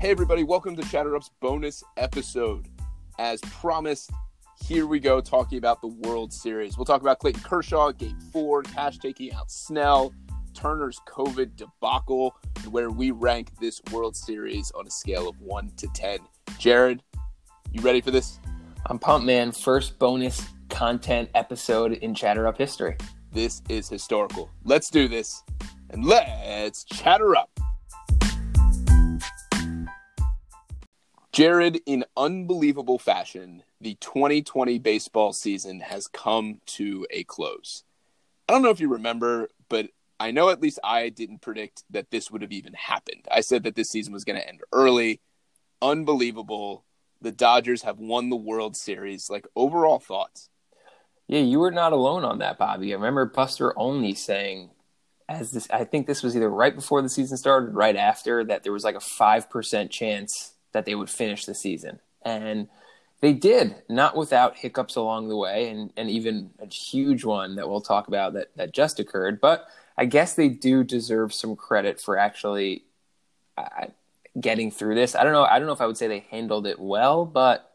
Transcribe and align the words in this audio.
Hey, 0.00 0.12
everybody, 0.12 0.44
welcome 0.44 0.74
to 0.76 0.82
Chatter 0.88 1.14
Up's 1.14 1.28
bonus 1.42 1.84
episode. 1.98 2.68
As 3.18 3.38
promised, 3.42 4.10
here 4.64 4.86
we 4.86 4.98
go 4.98 5.20
talking 5.20 5.58
about 5.58 5.82
the 5.82 5.88
World 5.88 6.32
Series. 6.32 6.78
We'll 6.78 6.86
talk 6.86 7.02
about 7.02 7.18
Clayton 7.18 7.42
Kershaw, 7.42 7.92
game 7.92 8.18
four, 8.32 8.62
Cash 8.62 8.96
taking 8.96 9.30
out 9.34 9.50
Snell, 9.50 10.14
Turner's 10.54 10.98
COVID 11.06 11.54
debacle, 11.54 12.34
and 12.62 12.72
where 12.72 12.88
we 12.88 13.10
rank 13.10 13.50
this 13.60 13.82
World 13.92 14.16
Series 14.16 14.70
on 14.70 14.86
a 14.86 14.90
scale 14.90 15.28
of 15.28 15.38
one 15.38 15.70
to 15.76 15.86
10. 15.88 16.20
Jared, 16.58 17.02
you 17.70 17.82
ready 17.82 18.00
for 18.00 18.10
this? 18.10 18.38
I'm 18.86 18.98
pumped, 18.98 19.26
man. 19.26 19.52
First 19.52 19.98
bonus 19.98 20.42
content 20.70 21.28
episode 21.34 21.92
in 21.92 22.14
Chatter 22.14 22.46
Up 22.46 22.56
history. 22.56 22.96
This 23.32 23.60
is 23.68 23.90
historical. 23.90 24.48
Let's 24.64 24.88
do 24.88 25.08
this 25.08 25.42
and 25.90 26.06
let's 26.06 26.84
chatter 26.84 27.36
up. 27.36 27.59
Jared, 31.40 31.80
in 31.86 32.04
unbelievable 32.18 32.98
fashion, 32.98 33.62
the 33.80 33.94
2020 33.94 34.78
baseball 34.78 35.32
season 35.32 35.80
has 35.80 36.06
come 36.06 36.60
to 36.66 37.06
a 37.10 37.24
close. 37.24 37.82
I 38.46 38.52
don't 38.52 38.60
know 38.60 38.68
if 38.68 38.78
you 38.78 38.92
remember, 38.92 39.48
but 39.70 39.88
I 40.18 40.32
know 40.32 40.50
at 40.50 40.60
least 40.60 40.80
I 40.84 41.08
didn't 41.08 41.40
predict 41.40 41.84
that 41.88 42.10
this 42.10 42.30
would 42.30 42.42
have 42.42 42.52
even 42.52 42.74
happened. 42.74 43.26
I 43.30 43.40
said 43.40 43.62
that 43.62 43.74
this 43.74 43.88
season 43.88 44.12
was 44.12 44.26
going 44.26 44.38
to 44.38 44.46
end 44.46 44.60
early. 44.70 45.22
Unbelievable. 45.80 46.84
The 47.22 47.32
Dodgers 47.32 47.80
have 47.84 47.98
won 47.98 48.28
the 48.28 48.36
World 48.36 48.76
Series. 48.76 49.30
Like, 49.30 49.46
overall 49.56 49.98
thoughts? 49.98 50.50
Yeah, 51.26 51.40
you 51.40 51.58
were 51.58 51.70
not 51.70 51.94
alone 51.94 52.22
on 52.22 52.40
that, 52.40 52.58
Bobby. 52.58 52.92
I 52.92 52.96
remember 52.96 53.24
Buster 53.24 53.72
Olney 53.78 54.12
saying, 54.12 54.72
as 55.26 55.52
this, 55.52 55.70
I 55.70 55.84
think 55.84 56.06
this 56.06 56.22
was 56.22 56.36
either 56.36 56.50
right 56.50 56.74
before 56.74 57.00
the 57.00 57.08
season 57.08 57.38
started, 57.38 57.72
right 57.72 57.96
after, 57.96 58.44
that 58.44 58.62
there 58.62 58.74
was 58.74 58.84
like 58.84 58.94
a 58.94 58.98
5% 58.98 59.88
chance 59.88 60.52
that 60.72 60.84
they 60.84 60.94
would 60.94 61.10
finish 61.10 61.44
the 61.44 61.54
season. 61.54 62.00
And 62.22 62.68
they 63.20 63.32
did, 63.32 63.76
not 63.88 64.16
without 64.16 64.56
hiccups 64.56 64.96
along 64.96 65.28
the 65.28 65.36
way, 65.36 65.68
and, 65.68 65.92
and 65.96 66.08
even 66.08 66.50
a 66.58 66.66
huge 66.66 67.24
one 67.24 67.56
that 67.56 67.68
we'll 67.68 67.80
talk 67.80 68.08
about 68.08 68.32
that, 68.34 68.48
that 68.56 68.72
just 68.72 68.98
occurred. 68.98 69.40
But 69.40 69.66
I 69.96 70.06
guess 70.06 70.34
they 70.34 70.48
do 70.48 70.82
deserve 70.82 71.34
some 71.34 71.56
credit 71.56 72.00
for 72.00 72.16
actually 72.16 72.84
uh, 73.58 73.88
getting 74.40 74.70
through 74.70 74.94
this. 74.94 75.14
I 75.14 75.22
don't 75.22 75.32
know. 75.32 75.44
I 75.44 75.58
don't 75.58 75.66
know 75.66 75.74
if 75.74 75.80
I 75.80 75.86
would 75.86 75.98
say 75.98 76.08
they 76.08 76.26
handled 76.30 76.66
it 76.66 76.80
well, 76.80 77.26
but 77.26 77.70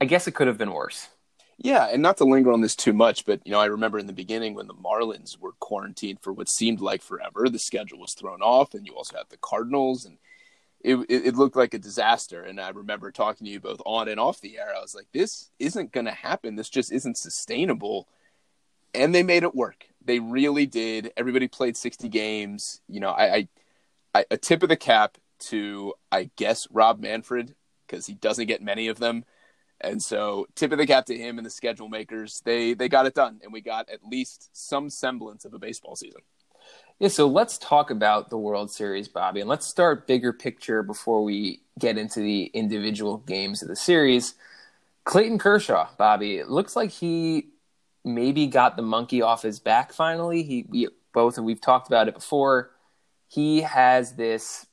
I 0.00 0.04
guess 0.04 0.26
it 0.26 0.32
could 0.32 0.46
have 0.46 0.58
been 0.58 0.72
worse. 0.72 1.08
Yeah, 1.56 1.88
and 1.90 2.02
not 2.02 2.18
to 2.18 2.24
linger 2.24 2.52
on 2.52 2.60
this 2.60 2.76
too 2.76 2.92
much, 2.92 3.24
but 3.24 3.40
you 3.44 3.50
know, 3.50 3.58
I 3.58 3.66
remember 3.66 3.98
in 3.98 4.06
the 4.06 4.12
beginning 4.12 4.54
when 4.54 4.68
the 4.68 4.74
Marlins 4.74 5.40
were 5.40 5.52
quarantined 5.58 6.20
for 6.20 6.32
what 6.32 6.48
seemed 6.48 6.80
like 6.80 7.02
forever, 7.02 7.48
the 7.48 7.58
schedule 7.58 7.98
was 7.98 8.12
thrown 8.12 8.42
off, 8.42 8.74
and 8.74 8.86
you 8.86 8.94
also 8.94 9.16
had 9.16 9.26
the 9.28 9.38
Cardinals, 9.38 10.04
and 10.04 10.18
it, 10.80 10.96
it, 11.08 11.34
looked 11.34 11.56
like 11.56 11.74
a 11.74 11.78
disaster. 11.78 12.42
And 12.42 12.60
I 12.60 12.70
remember 12.70 13.10
talking 13.10 13.44
to 13.44 13.50
you 13.50 13.60
both 13.60 13.80
on 13.84 14.08
and 14.08 14.20
off 14.20 14.40
the 14.40 14.58
air. 14.58 14.72
I 14.76 14.80
was 14.80 14.94
like, 14.94 15.08
this 15.12 15.50
isn't 15.58 15.92
going 15.92 16.06
to 16.06 16.12
happen. 16.12 16.56
This 16.56 16.68
just 16.68 16.92
isn't 16.92 17.16
sustainable. 17.16 18.08
And 18.94 19.14
they 19.14 19.22
made 19.22 19.42
it 19.42 19.54
work. 19.54 19.86
They 20.04 20.20
really 20.20 20.66
did. 20.66 21.12
Everybody 21.16 21.48
played 21.48 21.76
60 21.76 22.08
games. 22.08 22.80
You 22.88 23.00
know, 23.00 23.10
I, 23.10 23.34
I, 23.34 23.48
I 24.14 24.24
a 24.30 24.36
tip 24.36 24.62
of 24.62 24.68
the 24.68 24.76
cap 24.76 25.18
to, 25.40 25.94
I 26.12 26.30
guess, 26.36 26.68
Rob 26.70 27.00
Manfred, 27.00 27.54
because 27.86 28.06
he 28.06 28.14
doesn't 28.14 28.46
get 28.46 28.62
many 28.62 28.88
of 28.88 28.98
them 28.98 29.24
and 29.80 30.02
so, 30.02 30.46
tip 30.56 30.72
of 30.72 30.78
the 30.78 30.86
cap 30.86 31.06
to 31.06 31.16
him 31.16 31.38
and 31.38 31.46
the 31.46 31.50
schedule 31.50 31.88
makers. 31.88 32.42
They 32.44 32.74
they 32.74 32.88
got 32.88 33.06
it 33.06 33.14
done, 33.14 33.40
and 33.42 33.52
we 33.52 33.60
got 33.60 33.88
at 33.88 34.04
least 34.04 34.50
some 34.52 34.90
semblance 34.90 35.44
of 35.44 35.54
a 35.54 35.58
baseball 35.58 35.94
season. 35.94 36.22
Yeah, 36.98 37.08
so 37.08 37.28
let's 37.28 37.58
talk 37.58 37.90
about 37.90 38.28
the 38.28 38.38
World 38.38 38.72
Series, 38.72 39.06
Bobby, 39.06 39.40
and 39.40 39.48
let's 39.48 39.66
start 39.66 40.08
bigger 40.08 40.32
picture 40.32 40.82
before 40.82 41.22
we 41.22 41.60
get 41.78 41.96
into 41.96 42.18
the 42.18 42.46
individual 42.46 43.18
games 43.18 43.62
of 43.62 43.68
the 43.68 43.76
series. 43.76 44.34
Clayton 45.04 45.38
Kershaw, 45.38 45.88
Bobby, 45.96 46.38
it 46.38 46.48
looks 46.48 46.74
like 46.74 46.90
he 46.90 47.50
maybe 48.04 48.48
got 48.48 48.74
the 48.74 48.82
monkey 48.82 49.22
off 49.22 49.42
his 49.42 49.60
back 49.60 49.92
finally. 49.92 50.42
He 50.42 50.66
we 50.68 50.88
both 51.12 51.36
and 51.36 51.46
we've 51.46 51.60
talked 51.60 51.86
about 51.86 52.08
it 52.08 52.14
before. 52.14 52.70
He 53.28 53.60
has 53.60 54.14
this 54.16 54.66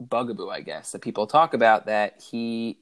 bugaboo, 0.00 0.48
I 0.48 0.60
guess, 0.60 0.92
that 0.92 1.02
people 1.02 1.26
talk 1.26 1.54
about 1.54 1.86
that 1.86 2.22
he 2.30 2.78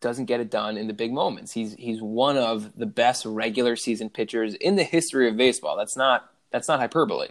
doesn't 0.00 0.24
get 0.24 0.40
it 0.40 0.50
done 0.50 0.76
in 0.76 0.88
the 0.88 0.94
big 0.94 1.12
moments. 1.12 1.52
He's 1.52 1.74
he's 1.74 2.02
one 2.02 2.36
of 2.36 2.76
the 2.76 2.86
best 2.86 3.24
regular 3.24 3.76
season 3.76 4.10
pitchers 4.10 4.54
in 4.54 4.74
the 4.74 4.84
history 4.84 5.28
of 5.28 5.36
baseball. 5.36 5.76
That's 5.76 5.96
not 5.96 6.28
that's 6.50 6.66
not 6.66 6.80
hyperbole. 6.80 7.28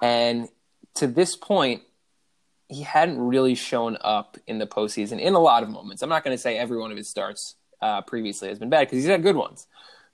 And 0.00 0.48
to 0.96 1.06
this 1.06 1.36
point, 1.36 1.82
he 2.68 2.82
hadn't 2.82 3.18
really 3.18 3.54
shown 3.54 3.96
up 4.00 4.38
in 4.46 4.58
the 4.58 4.66
postseason 4.66 5.20
in 5.20 5.34
a 5.34 5.38
lot 5.38 5.62
of 5.62 5.68
moments. 5.68 6.02
I'm 6.02 6.08
not 6.08 6.24
going 6.24 6.36
to 6.36 6.40
say 6.40 6.58
every 6.58 6.78
one 6.78 6.90
of 6.90 6.96
his 6.96 7.08
starts 7.08 7.54
uh, 7.80 8.02
previously 8.02 8.48
has 8.48 8.58
been 8.58 8.70
bad 8.70 8.86
because 8.86 8.98
he's 8.98 9.06
had 9.06 9.22
good 9.22 9.36
ones. 9.36 9.66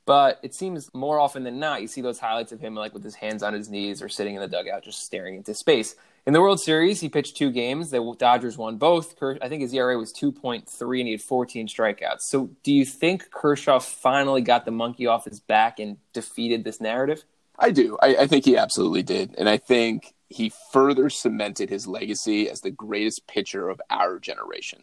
But 0.05 0.41
it 0.43 0.53
seems 0.53 0.93
more 0.93 1.21
often 1.21 1.45
than 1.45 1.61
not, 1.61 1.81
you 1.81 1.87
see 1.87 2.01
those 2.01 2.19
highlights 2.19 2.51
of 2.51 2.61
him 2.61 2.75
like 2.75 2.93
with 2.93 3.05
his 3.05 3.15
hands 3.15 3.43
on 3.43 3.55
his 3.55 3.71
knees 3.71 4.03
or 4.03 4.09
sitting 4.09 4.35
in 4.35 4.41
the 4.41 4.49
dugout, 4.49 4.83
just 4.83 5.05
staring 5.05 5.37
into 5.37 5.55
space. 5.55 5.95
In 6.27 6.33
the 6.33 6.41
World 6.41 6.61
Series, 6.61 7.01
he 7.01 7.09
pitched 7.09 7.37
two 7.37 7.51
games. 7.51 7.91
The 7.91 8.15
Dodgers 8.19 8.59
won 8.59 8.79
both. 8.79 9.21
I 9.23 9.49
think 9.49 9.63
his 9.63 9.73
ERA 9.75 9.97
was 9.97 10.13
2.3 10.13 10.99
and 10.99 11.07
he 11.07 11.13
had 11.13 11.23
14 11.23 11.69
strikeouts. 11.69 12.21
So, 12.21 12.51
do 12.63 12.73
you 12.73 12.85
think 12.85 13.31
Kershaw 13.31 13.79
finally 13.81 14.41
got 14.41 14.65
the 14.65 14.71
monkey 14.71 15.07
off 15.07 15.25
his 15.25 15.41
back 15.41 15.79
and 15.79 15.97
defeated 16.13 16.65
this 16.65 16.81
narrative? 16.81 17.25
I 17.63 17.71
do. 17.71 17.97
I, 18.03 18.17
I 18.17 18.27
think 18.27 18.45
he 18.45 18.57
absolutely 18.57 19.03
did. 19.03 19.35
And 19.39 19.49
I 19.49 19.57
think 19.57 20.15
he 20.29 20.53
further 20.73 21.09
cemented 21.09 21.71
his 21.71 21.87
legacy 21.87 22.51
as 22.51 22.61
the 22.61 22.71
greatest 22.71 23.27
pitcher 23.27 23.69
of 23.69 23.81
our 23.89 24.19
generation. 24.19 24.83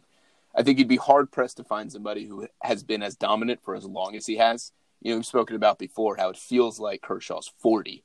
I 0.55 0.63
think 0.63 0.79
you'd 0.79 0.87
be 0.87 0.97
hard 0.97 1.31
pressed 1.31 1.57
to 1.57 1.63
find 1.63 1.91
somebody 1.91 2.25
who 2.25 2.47
has 2.63 2.83
been 2.83 3.03
as 3.03 3.15
dominant 3.15 3.61
for 3.63 3.75
as 3.75 3.85
long 3.85 4.15
as 4.15 4.25
he 4.25 4.37
has. 4.37 4.71
You 5.01 5.11
know, 5.11 5.17
we've 5.17 5.25
spoken 5.25 5.55
about 5.55 5.77
before 5.77 6.17
how 6.17 6.29
it 6.29 6.37
feels 6.37 6.79
like 6.79 7.01
Kershaw's 7.01 7.51
40 7.59 8.03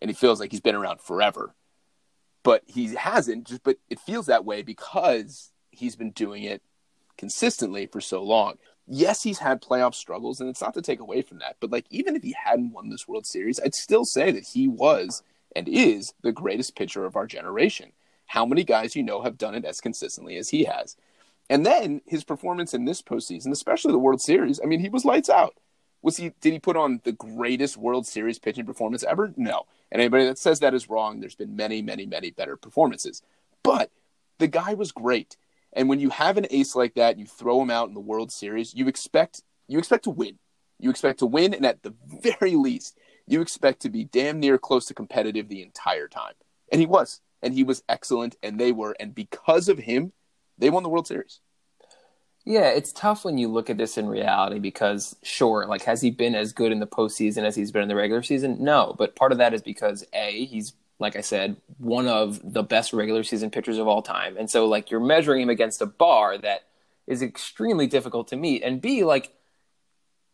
and 0.00 0.10
he 0.10 0.14
feels 0.14 0.40
like 0.40 0.50
he's 0.50 0.60
been 0.60 0.74
around 0.74 1.00
forever 1.00 1.54
but 2.42 2.62
he 2.66 2.94
hasn't. 2.94 3.46
Just 3.46 3.62
but 3.62 3.78
it 3.88 4.00
feels 4.00 4.26
that 4.26 4.44
way 4.44 4.62
because 4.62 5.52
he's 5.70 5.96
been 5.96 6.10
doing 6.10 6.42
it 6.44 6.62
consistently 7.16 7.86
for 7.86 8.00
so 8.00 8.22
long. 8.22 8.58
Yes, 8.94 9.22
he's 9.22 9.38
had 9.38 9.62
playoff 9.62 9.94
struggles, 9.94 10.38
and 10.38 10.50
it's 10.50 10.60
not 10.60 10.74
to 10.74 10.82
take 10.82 11.00
away 11.00 11.22
from 11.22 11.38
that. 11.38 11.56
But 11.60 11.70
like, 11.70 11.86
even 11.88 12.14
if 12.14 12.22
he 12.22 12.36
hadn't 12.44 12.74
won 12.74 12.90
this 12.90 13.08
World 13.08 13.24
Series, 13.24 13.58
I'd 13.58 13.74
still 13.74 14.04
say 14.04 14.30
that 14.32 14.44
he 14.44 14.68
was 14.68 15.22
and 15.56 15.66
is 15.66 16.12
the 16.20 16.30
greatest 16.30 16.76
pitcher 16.76 17.06
of 17.06 17.16
our 17.16 17.26
generation. 17.26 17.92
How 18.26 18.44
many 18.44 18.64
guys 18.64 18.94
you 18.94 19.02
know 19.02 19.22
have 19.22 19.38
done 19.38 19.54
it 19.54 19.64
as 19.64 19.80
consistently 19.80 20.36
as 20.36 20.50
he 20.50 20.64
has? 20.64 20.94
And 21.48 21.64
then 21.64 22.02
his 22.04 22.22
performance 22.22 22.74
in 22.74 22.84
this 22.84 23.00
postseason, 23.00 23.50
especially 23.50 23.92
the 23.92 23.98
World 23.98 24.20
Series, 24.20 24.60
I 24.62 24.66
mean, 24.66 24.80
he 24.80 24.90
was 24.90 25.06
lights 25.06 25.30
out. 25.30 25.54
Was 26.02 26.18
he? 26.18 26.32
Did 26.42 26.52
he 26.52 26.58
put 26.58 26.76
on 26.76 27.00
the 27.04 27.12
greatest 27.12 27.78
World 27.78 28.06
Series 28.06 28.38
pitching 28.38 28.66
performance 28.66 29.04
ever? 29.04 29.32
No. 29.38 29.64
And 29.90 30.02
anybody 30.02 30.26
that 30.26 30.36
says 30.36 30.60
that 30.60 30.74
is 30.74 30.90
wrong. 30.90 31.20
There's 31.20 31.34
been 31.34 31.56
many, 31.56 31.80
many, 31.80 32.04
many 32.04 32.30
better 32.30 32.58
performances. 32.58 33.22
But 33.62 33.90
the 34.38 34.48
guy 34.48 34.74
was 34.74 34.92
great. 34.92 35.38
And 35.72 35.88
when 35.88 36.00
you 36.00 36.10
have 36.10 36.36
an 36.36 36.46
ace 36.50 36.76
like 36.76 36.94
that, 36.94 37.18
you 37.18 37.26
throw 37.26 37.60
him 37.62 37.70
out 37.70 37.88
in 37.88 37.94
the 37.94 38.00
World 38.00 38.30
Series, 38.30 38.74
you 38.74 38.88
expect 38.88 39.42
you 39.68 39.78
expect 39.78 40.04
to 40.04 40.10
win. 40.10 40.38
You 40.78 40.90
expect 40.90 41.20
to 41.20 41.26
win, 41.26 41.54
and 41.54 41.64
at 41.64 41.82
the 41.82 41.94
very 42.22 42.56
least, 42.56 42.98
you 43.26 43.40
expect 43.40 43.80
to 43.82 43.88
be 43.88 44.04
damn 44.04 44.40
near 44.40 44.58
close 44.58 44.86
to 44.86 44.94
competitive 44.94 45.48
the 45.48 45.62
entire 45.62 46.08
time. 46.08 46.34
And 46.70 46.80
he 46.80 46.86
was. 46.86 47.20
And 47.40 47.54
he 47.54 47.64
was 47.64 47.82
excellent, 47.88 48.36
and 48.42 48.58
they 48.58 48.72
were. 48.72 48.96
And 48.98 49.14
because 49.14 49.68
of 49.68 49.78
him, 49.78 50.12
they 50.58 50.70
won 50.70 50.82
the 50.82 50.88
World 50.88 51.06
Series. 51.06 51.40
Yeah, 52.44 52.70
it's 52.70 52.92
tough 52.92 53.24
when 53.24 53.38
you 53.38 53.46
look 53.48 53.70
at 53.70 53.78
this 53.78 53.96
in 53.96 54.08
reality 54.08 54.58
because, 54.58 55.14
sure, 55.22 55.66
like, 55.66 55.82
has 55.82 56.00
he 56.00 56.10
been 56.10 56.34
as 56.34 56.52
good 56.52 56.72
in 56.72 56.80
the 56.80 56.86
postseason 56.86 57.44
as 57.44 57.54
he's 57.54 57.70
been 57.70 57.82
in 57.82 57.88
the 57.88 57.94
regular 57.94 58.22
season? 58.22 58.56
No, 58.58 58.94
but 58.98 59.14
part 59.14 59.30
of 59.30 59.38
that 59.38 59.54
is 59.54 59.62
because 59.62 60.04
A, 60.12 60.44
he's, 60.46 60.72
like 61.02 61.16
I 61.16 61.20
said, 61.20 61.56
one 61.78 62.08
of 62.08 62.40
the 62.42 62.62
best 62.62 62.92
regular 62.92 63.22
season 63.24 63.50
pitchers 63.50 63.78
of 63.78 63.88
all 63.88 64.00
time. 64.00 64.36
And 64.38 64.48
so, 64.48 64.66
like, 64.66 64.90
you're 64.90 65.00
measuring 65.00 65.42
him 65.42 65.50
against 65.50 65.82
a 65.82 65.86
bar 65.86 66.38
that 66.38 66.62
is 67.06 67.20
extremely 67.20 67.86
difficult 67.86 68.28
to 68.28 68.36
meet. 68.36 68.62
And 68.62 68.80
B, 68.80 69.04
like, 69.04 69.34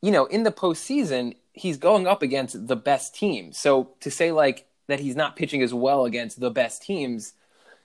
you 0.03 0.13
know, 0.13 0.27
in 0.27 0.45
the 0.45 0.53
postseason, 0.53 1.35
he's 1.53 1.79
going 1.79 2.07
up 2.07 2.23
against 2.23 2.69
the 2.69 2.77
best 2.77 3.15
team. 3.15 3.53
So 3.53 3.95
to 4.01 4.11
say, 4.11 4.31
like, 4.31 4.67
that 4.87 5.01
he's 5.01 5.17
not 5.17 5.37
pitching 5.37 5.63
as 5.63 5.75
well 5.75 6.05
against 6.05 6.39
the 6.39 6.51
best 6.51 6.83
teams, 6.83 7.33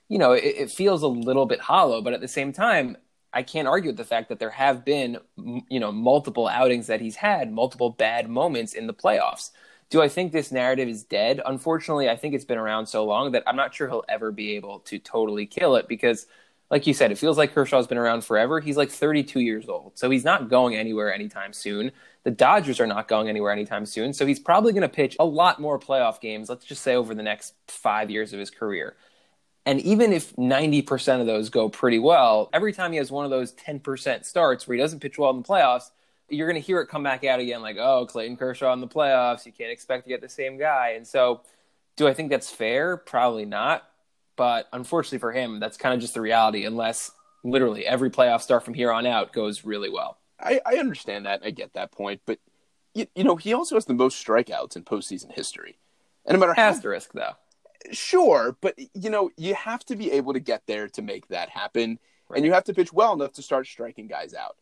you 0.08 0.18
know, 0.18 0.32
it, 0.32 0.44
it 0.44 0.70
feels 0.70 1.02
a 1.02 1.08
little 1.08 1.46
bit 1.46 1.60
hollow. 1.60 2.00
But 2.02 2.12
at 2.12 2.20
the 2.20 2.28
same 2.28 2.52
time, 2.52 2.96
I 3.32 3.42
can't 3.42 3.66
argue 3.66 3.90
with 3.90 3.96
the 3.96 4.04
fact 4.04 4.28
that 4.28 4.38
there 4.38 4.50
have 4.50 4.84
been, 4.84 5.18
you 5.36 5.80
know, 5.80 5.90
multiple 5.90 6.46
outings 6.46 6.86
that 6.86 7.00
he's 7.00 7.16
had, 7.16 7.50
multiple 7.50 7.90
bad 7.90 8.28
moments 8.28 8.74
in 8.74 8.86
the 8.86 8.94
playoffs. 8.94 9.50
Do 9.94 10.02
I 10.02 10.08
think 10.08 10.32
this 10.32 10.50
narrative 10.50 10.88
is 10.88 11.04
dead? 11.04 11.40
Unfortunately, 11.46 12.10
I 12.10 12.16
think 12.16 12.34
it's 12.34 12.44
been 12.44 12.58
around 12.58 12.86
so 12.88 13.04
long 13.04 13.32
that 13.32 13.44
I'm 13.46 13.54
not 13.56 13.74
sure 13.74 13.88
he'll 13.88 14.04
ever 14.08 14.32
be 14.32 14.56
able 14.56 14.80
to 14.80 14.98
totally 14.98 15.46
kill 15.46 15.76
it 15.76 15.88
because, 15.88 16.26
like 16.70 16.86
you 16.88 16.94
said, 16.94 17.12
it 17.12 17.18
feels 17.18 17.38
like 17.38 17.54
Kershaw's 17.54 17.86
been 17.86 17.98
around 17.98 18.24
forever. 18.24 18.58
He's 18.60 18.76
like 18.76 18.90
32 18.90 19.38
years 19.40 19.68
old, 19.68 19.96
so 19.96 20.10
he's 20.10 20.24
not 20.24 20.50
going 20.50 20.74
anywhere 20.74 21.14
anytime 21.14 21.52
soon. 21.52 21.92
The 22.24 22.32
Dodgers 22.32 22.80
are 22.80 22.88
not 22.88 23.08
going 23.08 23.28
anywhere 23.28 23.52
anytime 23.52 23.86
soon, 23.86 24.12
so 24.14 24.26
he's 24.26 24.40
probably 24.40 24.72
going 24.74 24.82
to 24.82 24.88
pitch 24.88 25.16
a 25.20 25.26
lot 25.26 25.60
more 25.60 25.78
playoff 25.78 26.20
games, 26.20 26.48
let's 26.50 26.66
just 26.66 26.82
say 26.82 26.96
over 26.96 27.14
the 27.14 27.22
next 27.22 27.54
five 27.68 28.10
years 28.10 28.32
of 28.34 28.40
his 28.40 28.50
career 28.50 28.96
And 29.66 29.80
even 29.80 30.12
if 30.12 30.34
90% 30.36 31.20
of 31.20 31.26
those 31.26 31.50
go 31.50 31.68
pretty 31.70 31.98
well, 31.98 32.50
every 32.52 32.72
time 32.72 32.92
he 32.92 32.98
has 32.98 33.10
one 33.10 33.24
of 33.24 33.30
those 33.30 33.52
10% 33.54 34.24
starts 34.26 34.68
where 34.68 34.76
he 34.76 34.82
doesn't 34.82 35.00
pitch 35.00 35.18
well 35.18 35.30
in 35.30 35.38
the 35.38 35.42
playoffs, 35.48 35.90
you're 36.28 36.48
going 36.48 36.60
to 36.60 36.66
hear 36.66 36.80
it 36.80 36.86
come 36.86 37.02
back 37.02 37.24
out 37.24 37.40
again 37.40 37.62
like, 37.62 37.76
oh, 37.78 38.06
Clayton 38.06 38.36
Kershaw 38.36 38.72
in 38.72 38.80
the 38.80 38.88
playoffs. 38.88 39.44
You 39.46 39.52
can't 39.52 39.70
expect 39.70 40.04
to 40.04 40.08
get 40.08 40.20
the 40.20 40.28
same 40.28 40.58
guy. 40.58 40.90
And 40.96 41.06
so, 41.06 41.42
do 41.96 42.08
I 42.08 42.14
think 42.14 42.30
that's 42.30 42.50
fair? 42.50 42.96
Probably 42.96 43.44
not. 43.44 43.84
But 44.36 44.68
unfortunately 44.72 45.18
for 45.18 45.32
him, 45.32 45.60
that's 45.60 45.76
kind 45.76 45.94
of 45.94 46.00
just 46.00 46.14
the 46.14 46.20
reality, 46.20 46.64
unless 46.64 47.12
literally 47.44 47.86
every 47.86 48.10
playoff 48.10 48.40
start 48.40 48.64
from 48.64 48.74
here 48.74 48.90
on 48.90 49.06
out 49.06 49.32
goes 49.32 49.64
really 49.64 49.90
well. 49.90 50.18
I, 50.40 50.60
I 50.66 50.76
understand 50.76 51.26
that. 51.26 51.42
I 51.44 51.50
get 51.50 51.74
that 51.74 51.92
point. 51.92 52.22
But, 52.26 52.38
you, 52.94 53.06
you, 53.14 53.22
know, 53.22 53.36
he 53.36 53.52
also 53.52 53.76
has 53.76 53.84
the 53.84 53.94
most 53.94 54.24
strikeouts 54.24 54.76
in 54.76 54.82
postseason 54.82 55.32
history. 55.32 55.78
And 56.26 56.34
no 56.34 56.40
matter 56.40 56.54
how. 56.54 56.68
Asterisk, 56.68 57.12
though. 57.12 57.34
Sure. 57.92 58.56
But, 58.60 58.74
you 58.94 59.10
know, 59.10 59.30
you 59.36 59.54
have 59.54 59.84
to 59.86 59.96
be 59.96 60.10
able 60.12 60.32
to 60.32 60.40
get 60.40 60.62
there 60.66 60.88
to 60.88 61.02
make 61.02 61.28
that 61.28 61.50
happen. 61.50 61.98
Right. 62.28 62.38
And 62.38 62.46
you 62.46 62.52
have 62.52 62.64
to 62.64 62.74
pitch 62.74 62.92
well 62.92 63.12
enough 63.12 63.34
to 63.34 63.42
start 63.42 63.66
striking 63.66 64.08
guys 64.08 64.34
out. 64.34 64.56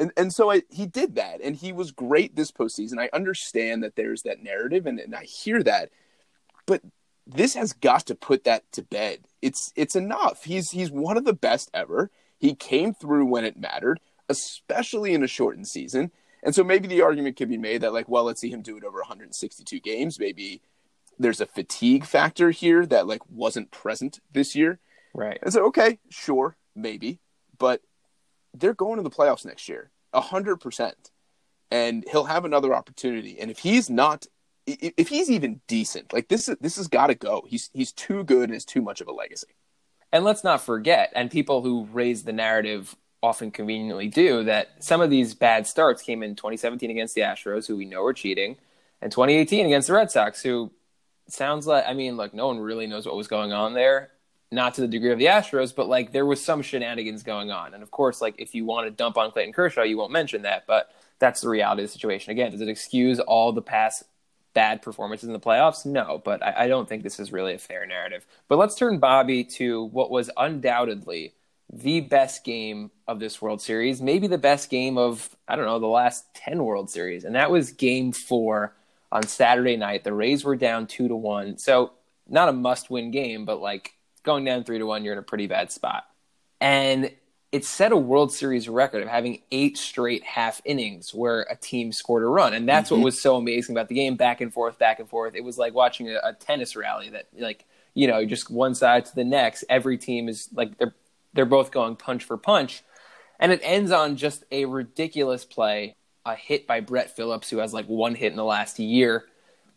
And, 0.00 0.12
and 0.16 0.32
so 0.32 0.50
I, 0.50 0.62
he 0.70 0.86
did 0.86 1.16
that, 1.16 1.40
and 1.42 1.54
he 1.54 1.72
was 1.72 1.92
great 1.92 2.34
this 2.34 2.50
postseason. 2.50 2.98
I 2.98 3.10
understand 3.12 3.82
that 3.82 3.96
there's 3.96 4.22
that 4.22 4.42
narrative, 4.42 4.86
and, 4.86 4.98
and 4.98 5.14
I 5.14 5.24
hear 5.24 5.62
that, 5.62 5.90
but 6.66 6.80
this 7.26 7.54
has 7.54 7.74
got 7.74 8.06
to 8.06 8.14
put 8.14 8.44
that 8.44 8.64
to 8.72 8.82
bed. 8.82 9.26
It's 9.42 9.72
it's 9.76 9.94
enough. 9.94 10.44
He's 10.44 10.70
he's 10.70 10.90
one 10.90 11.18
of 11.18 11.24
the 11.24 11.34
best 11.34 11.70
ever. 11.74 12.10
He 12.38 12.54
came 12.54 12.94
through 12.94 13.26
when 13.26 13.44
it 13.44 13.58
mattered, 13.58 14.00
especially 14.28 15.12
in 15.12 15.22
a 15.22 15.28
shortened 15.28 15.68
season. 15.68 16.10
And 16.42 16.54
so 16.54 16.64
maybe 16.64 16.88
the 16.88 17.02
argument 17.02 17.36
could 17.36 17.50
be 17.50 17.58
made 17.58 17.82
that 17.82 17.92
like, 17.92 18.08
well, 18.08 18.24
let's 18.24 18.40
see 18.40 18.48
him 18.48 18.62
do 18.62 18.78
it 18.78 18.84
over 18.84 19.00
162 19.00 19.78
games. 19.80 20.18
Maybe 20.18 20.62
there's 21.18 21.42
a 21.42 21.46
fatigue 21.46 22.06
factor 22.06 22.50
here 22.50 22.86
that 22.86 23.06
like 23.06 23.20
wasn't 23.28 23.70
present 23.70 24.20
this 24.32 24.56
year. 24.56 24.78
Right. 25.14 25.38
And 25.42 25.52
so 25.52 25.66
okay, 25.66 25.98
sure, 26.08 26.56
maybe, 26.74 27.20
but 27.58 27.82
they're 28.54 28.74
going 28.74 28.96
to 28.96 29.02
the 29.02 29.10
playoffs 29.10 29.44
next 29.44 29.68
year, 29.68 29.90
hundred 30.14 30.56
percent, 30.56 31.10
and 31.70 32.04
he'll 32.10 32.24
have 32.24 32.44
another 32.44 32.74
opportunity. 32.74 33.38
And 33.40 33.50
if 33.50 33.58
he's 33.58 33.88
not, 33.88 34.26
if 34.66 35.08
he's 35.08 35.30
even 35.30 35.60
decent, 35.66 36.12
like 36.12 36.28
this, 36.28 36.50
this 36.60 36.76
has 36.76 36.88
got 36.88 37.08
to 37.08 37.14
go. 37.14 37.44
He's 37.46 37.70
he's 37.72 37.92
too 37.92 38.24
good 38.24 38.48
and 38.48 38.54
it's 38.54 38.64
too 38.64 38.82
much 38.82 39.00
of 39.00 39.08
a 39.08 39.12
legacy. 39.12 39.54
And 40.12 40.24
let's 40.24 40.42
not 40.42 40.60
forget, 40.60 41.12
and 41.14 41.30
people 41.30 41.62
who 41.62 41.86
raise 41.92 42.24
the 42.24 42.32
narrative 42.32 42.96
often 43.22 43.50
conveniently 43.50 44.08
do 44.08 44.42
that 44.44 44.82
some 44.82 45.00
of 45.00 45.10
these 45.10 45.34
bad 45.34 45.66
starts 45.66 46.02
came 46.02 46.22
in 46.22 46.34
2017 46.34 46.90
against 46.90 47.14
the 47.14 47.20
Astros, 47.20 47.66
who 47.66 47.76
we 47.76 47.84
know 47.84 48.02
are 48.04 48.14
cheating, 48.14 48.56
and 49.02 49.12
2018 49.12 49.66
against 49.66 49.88
the 49.88 49.94
Red 49.94 50.10
Sox, 50.10 50.42
who 50.42 50.70
sounds 51.28 51.66
like 51.66 51.84
I 51.86 51.94
mean, 51.94 52.16
like 52.16 52.34
no 52.34 52.48
one 52.48 52.58
really 52.58 52.86
knows 52.86 53.06
what 53.06 53.16
was 53.16 53.28
going 53.28 53.52
on 53.52 53.74
there 53.74 54.10
not 54.52 54.74
to 54.74 54.80
the 54.80 54.88
degree 54.88 55.12
of 55.12 55.18
the 55.18 55.26
Astros, 55.26 55.74
but 55.74 55.88
like 55.88 56.12
there 56.12 56.26
was 56.26 56.44
some 56.44 56.62
shenanigans 56.62 57.22
going 57.22 57.50
on. 57.50 57.74
And 57.74 57.82
of 57.82 57.90
course, 57.90 58.20
like 58.20 58.34
if 58.38 58.54
you 58.54 58.64
want 58.64 58.86
to 58.86 58.90
dump 58.90 59.16
on 59.16 59.30
Clayton 59.30 59.52
Kershaw, 59.52 59.82
you 59.82 59.96
won't 59.96 60.12
mention 60.12 60.42
that, 60.42 60.64
but 60.66 60.90
that's 61.18 61.40
the 61.40 61.48
reality 61.48 61.82
of 61.82 61.88
the 61.88 61.92
situation. 61.92 62.32
Again, 62.32 62.50
does 62.50 62.60
it 62.60 62.68
excuse 62.68 63.20
all 63.20 63.52
the 63.52 63.62
past 63.62 64.04
bad 64.52 64.82
performances 64.82 65.28
in 65.28 65.32
the 65.32 65.40
playoffs? 65.40 65.86
No, 65.86 66.20
but 66.24 66.42
I, 66.42 66.64
I 66.64 66.68
don't 66.68 66.88
think 66.88 67.02
this 67.02 67.20
is 67.20 67.32
really 67.32 67.54
a 67.54 67.58
fair 67.58 67.86
narrative. 67.86 68.26
But 68.48 68.58
let's 68.58 68.74
turn 68.74 68.98
Bobby 68.98 69.44
to 69.44 69.84
what 69.84 70.10
was 70.10 70.30
undoubtedly 70.36 71.34
the 71.72 72.00
best 72.00 72.42
game 72.42 72.90
of 73.06 73.20
this 73.20 73.40
World 73.40 73.62
Series, 73.62 74.02
maybe 74.02 74.26
the 74.26 74.38
best 74.38 74.70
game 74.70 74.98
of, 74.98 75.36
I 75.46 75.54
don't 75.54 75.66
know, 75.66 75.78
the 75.78 75.86
last 75.86 76.24
10 76.34 76.64
World 76.64 76.90
Series. 76.90 77.24
And 77.24 77.36
that 77.36 77.52
was 77.52 77.70
game 77.70 78.10
four 78.10 78.74
on 79.12 79.26
Saturday 79.28 79.76
night. 79.76 80.02
The 80.02 80.12
Rays 80.12 80.44
were 80.44 80.56
down 80.56 80.88
two 80.88 81.06
to 81.06 81.14
one. 81.14 81.58
So 81.58 81.92
not 82.28 82.48
a 82.48 82.52
must 82.52 82.90
win 82.90 83.12
game, 83.12 83.44
but 83.44 83.60
like 83.60 83.94
going 84.22 84.44
down 84.44 84.64
three 84.64 84.78
to 84.78 84.86
one, 84.86 85.04
you're 85.04 85.12
in 85.12 85.18
a 85.18 85.22
pretty 85.22 85.46
bad 85.46 85.72
spot. 85.72 86.04
And 86.60 87.10
it 87.52 87.64
set 87.64 87.90
a 87.90 87.96
World 87.96 88.32
Series 88.32 88.68
record 88.68 89.02
of 89.02 89.08
having 89.08 89.42
eight 89.50 89.76
straight 89.76 90.22
half 90.22 90.60
innings 90.64 91.12
where 91.12 91.42
a 91.50 91.56
team 91.56 91.90
scored 91.90 92.22
a 92.22 92.26
run. 92.26 92.54
And 92.54 92.68
that's 92.68 92.90
mm-hmm. 92.90 93.00
what 93.00 93.06
was 93.06 93.20
so 93.20 93.36
amazing 93.36 93.74
about 93.74 93.88
the 93.88 93.94
game 93.94 94.14
back 94.16 94.40
and 94.40 94.52
forth, 94.52 94.78
back 94.78 95.00
and 95.00 95.08
forth. 95.08 95.34
It 95.34 95.42
was 95.42 95.58
like 95.58 95.74
watching 95.74 96.10
a, 96.10 96.20
a, 96.22 96.32
tennis 96.32 96.76
rally 96.76 97.10
that, 97.10 97.26
like, 97.36 97.64
you 97.94 98.06
know, 98.06 98.24
just 98.24 98.50
one 98.50 98.74
side 98.74 99.06
to 99.06 99.14
the 99.14 99.24
next. 99.24 99.64
Every 99.68 99.98
team 99.98 100.28
is 100.28 100.48
like, 100.52 100.78
they're, 100.78 100.94
they're 101.32 101.44
both 101.44 101.72
going 101.72 101.96
punch 101.96 102.22
for 102.22 102.36
punch. 102.36 102.84
And 103.40 103.50
it 103.50 103.60
ends 103.64 103.90
on 103.90 104.16
just 104.16 104.44
a 104.52 104.66
ridiculous 104.66 105.44
play, 105.44 105.96
a 106.24 106.36
hit 106.36 106.68
by 106.68 106.80
Brett 106.80 107.16
Phillips, 107.16 107.50
who 107.50 107.58
has 107.58 107.74
like 107.74 107.86
one 107.86 108.14
hit 108.14 108.30
in 108.30 108.36
the 108.36 108.44
last 108.44 108.78
year. 108.78 109.24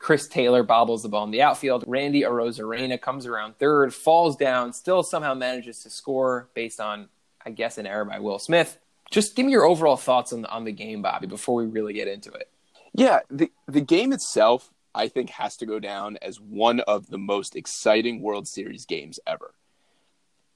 Chris 0.03 0.27
Taylor 0.27 0.63
bobbles 0.63 1.01
the 1.01 1.07
ball 1.07 1.23
in 1.23 1.31
the 1.31 1.41
outfield. 1.41 1.85
Randy 1.87 2.23
Arozarena 2.23 2.99
comes 2.99 3.25
around 3.25 3.57
third, 3.57 3.93
falls 3.93 4.35
down, 4.35 4.73
still 4.73 5.01
somehow 5.01 5.33
manages 5.33 5.79
to 5.79 5.89
score 5.89 6.49
based 6.53 6.81
on, 6.81 7.07
I 7.45 7.51
guess, 7.51 7.77
an 7.77 7.87
error 7.87 8.03
by 8.03 8.19
Will 8.19 8.37
Smith. 8.37 8.77
Just 9.11 9.33
give 9.33 9.45
me 9.45 9.53
your 9.53 9.63
overall 9.63 9.95
thoughts 9.95 10.33
on 10.33 10.41
the, 10.41 10.49
on 10.49 10.65
the 10.65 10.73
game, 10.73 11.01
Bobby, 11.01 11.27
before 11.27 11.55
we 11.55 11.67
really 11.67 11.93
get 11.93 12.09
into 12.09 12.31
it. 12.33 12.49
Yeah, 12.93 13.21
the 13.31 13.49
the 13.65 13.79
game 13.79 14.11
itself, 14.11 14.73
I 14.93 15.07
think, 15.07 15.29
has 15.29 15.55
to 15.57 15.65
go 15.65 15.79
down 15.79 16.17
as 16.21 16.37
one 16.37 16.81
of 16.81 17.09
the 17.09 17.17
most 17.17 17.55
exciting 17.55 18.21
World 18.21 18.45
Series 18.45 18.85
games 18.85 19.21
ever. 19.25 19.53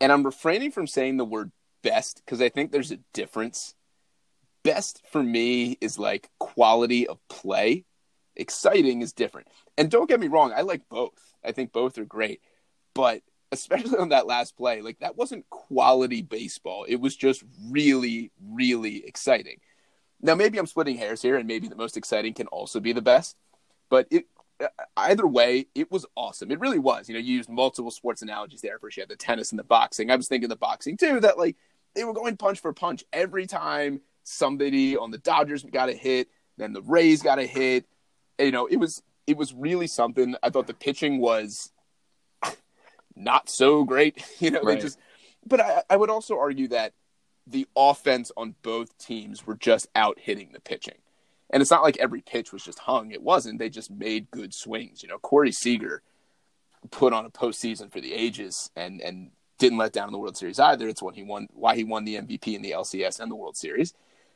And 0.01 0.11
I'm 0.11 0.25
refraining 0.25 0.71
from 0.71 0.88
saying 0.88 1.15
the 1.15 1.23
word 1.23 1.53
best 1.83 2.21
because 2.25 2.41
I 2.41 2.49
think 2.49 2.73
there's 2.73 2.91
a 2.91 2.99
difference. 3.13 3.75
Best 4.63 5.01
for 5.09 5.23
me 5.23 5.77
is 5.79 5.97
like 5.97 6.29
quality 6.38 7.07
of 7.07 7.25
play 7.29 7.85
exciting 8.37 9.01
is 9.01 9.11
different. 9.11 9.47
And 9.77 9.91
don't 9.91 10.09
get 10.09 10.19
me 10.19 10.27
wrong, 10.27 10.53
I 10.55 10.61
like 10.61 10.87
both. 10.89 11.35
I 11.43 11.51
think 11.51 11.73
both 11.73 11.97
are 11.97 12.05
great. 12.05 12.41
But 12.93 13.21
especially 13.51 13.97
on 13.99 14.09
that 14.09 14.27
last 14.27 14.55
play, 14.55 14.81
like 14.81 14.99
that 14.99 15.17
wasn't 15.17 15.49
quality 15.49 16.21
baseball. 16.21 16.85
It 16.87 17.01
was 17.01 17.15
just 17.15 17.43
really, 17.69 18.31
really 18.41 19.05
exciting. 19.05 19.59
Now, 20.21 20.35
maybe 20.35 20.57
I'm 20.57 20.65
splitting 20.65 20.97
hairs 20.97 21.21
here, 21.21 21.35
and 21.35 21.47
maybe 21.47 21.67
the 21.67 21.75
most 21.75 21.97
exciting 21.97 22.33
can 22.33 22.47
also 22.47 22.79
be 22.79 22.91
the 22.91 23.03
best. 23.03 23.35
But 23.89 24.07
it, 24.09 24.25
uh, 24.59 24.67
either 24.95 25.27
way, 25.27 25.67
it 25.75 25.91
was 25.91 26.07
awesome. 26.15 26.49
It 26.51 26.59
really 26.59 26.79
was. 26.79 27.07
You 27.07 27.13
know, 27.13 27.19
you 27.19 27.35
used 27.35 27.49
multiple 27.49 27.91
sports 27.91 28.23
analogies 28.23 28.61
there. 28.61 28.79
First, 28.79 28.97
you 28.97 29.01
had 29.01 29.09
the 29.09 29.15
tennis 29.15 29.51
and 29.51 29.59
the 29.59 29.63
boxing. 29.63 30.09
I 30.09 30.15
was 30.15 30.27
thinking 30.27 30.49
the 30.49 30.55
boxing 30.55 30.97
too. 30.97 31.19
That 31.19 31.37
like 31.37 31.55
they 31.93 32.03
were 32.03 32.13
going 32.13 32.37
punch 32.37 32.59
for 32.59 32.73
punch 32.73 33.03
every 33.13 33.45
time 33.45 34.01
somebody 34.23 34.97
on 34.97 35.11
the 35.11 35.19
Dodgers 35.19 35.63
got 35.63 35.89
a 35.89 35.93
hit, 35.93 36.29
then 36.57 36.73
the 36.73 36.81
Rays 36.81 37.21
got 37.21 37.39
a 37.39 37.45
hit, 37.45 37.85
you 38.39 38.51
know, 38.51 38.67
it 38.67 38.77
was 38.77 39.01
it 39.25 39.37
was 39.37 39.53
really 39.53 39.87
something. 39.87 40.35
I 40.41 40.49
thought 40.49 40.67
the 40.67 40.73
pitching 40.73 41.19
was 41.19 41.71
not 43.15 43.49
so 43.49 43.83
great. 43.83 44.23
You 44.39 44.51
know, 44.51 44.61
right. 44.61 44.75
they 44.75 44.81
just. 44.81 44.99
But 45.45 45.61
I, 45.61 45.83
I 45.89 45.97
would 45.97 46.09
also 46.09 46.37
argue 46.37 46.67
that 46.69 46.94
the 47.47 47.67
offense 47.75 48.31
on 48.35 48.56
both 48.61 48.97
teams 48.97 49.47
were 49.47 49.56
just 49.56 49.87
out 49.95 50.19
hitting 50.19 50.51
the 50.51 50.59
pitching. 50.59 50.97
And 51.49 51.61
it's 51.61 51.71
not 51.71 51.83
like 51.83 51.97
every 51.97 52.21
pitch 52.21 52.51
was 52.51 52.63
just 52.63 52.79
hung. 52.79 53.11
It 53.11 53.21
wasn't. 53.21 53.57
They 53.57 53.69
just 53.69 53.89
made 53.89 54.29
good 54.31 54.53
swings. 54.53 55.01
You 55.01 55.09
know, 55.09 55.17
Corey 55.17 55.53
Seager 55.53 56.01
put 56.91 57.13
on 57.13 57.25
a 57.25 57.29
postseason 57.29 57.91
for 57.91 58.01
the 58.01 58.13
ages 58.13 58.69
and 58.75 59.01
and 59.01 59.31
didn't 59.57 59.77
let 59.77 59.94
down 59.94 60.07
in 60.07 60.11
the 60.11 60.19
World 60.19 60.37
Series 60.37 60.59
either. 60.59 60.87
It's 60.87 61.01
when 61.01 61.15
he 61.15 61.23
won 61.23 61.47
why 61.53 61.75
he 61.75 61.83
won 61.83 62.03
the 62.03 62.15
MVP 62.15 62.53
in 62.53 62.61
the 62.61 62.71
LCS 62.71 63.19
and 63.19 63.31
the 63.31 63.35
World 63.35 63.57
Series. 63.57 63.94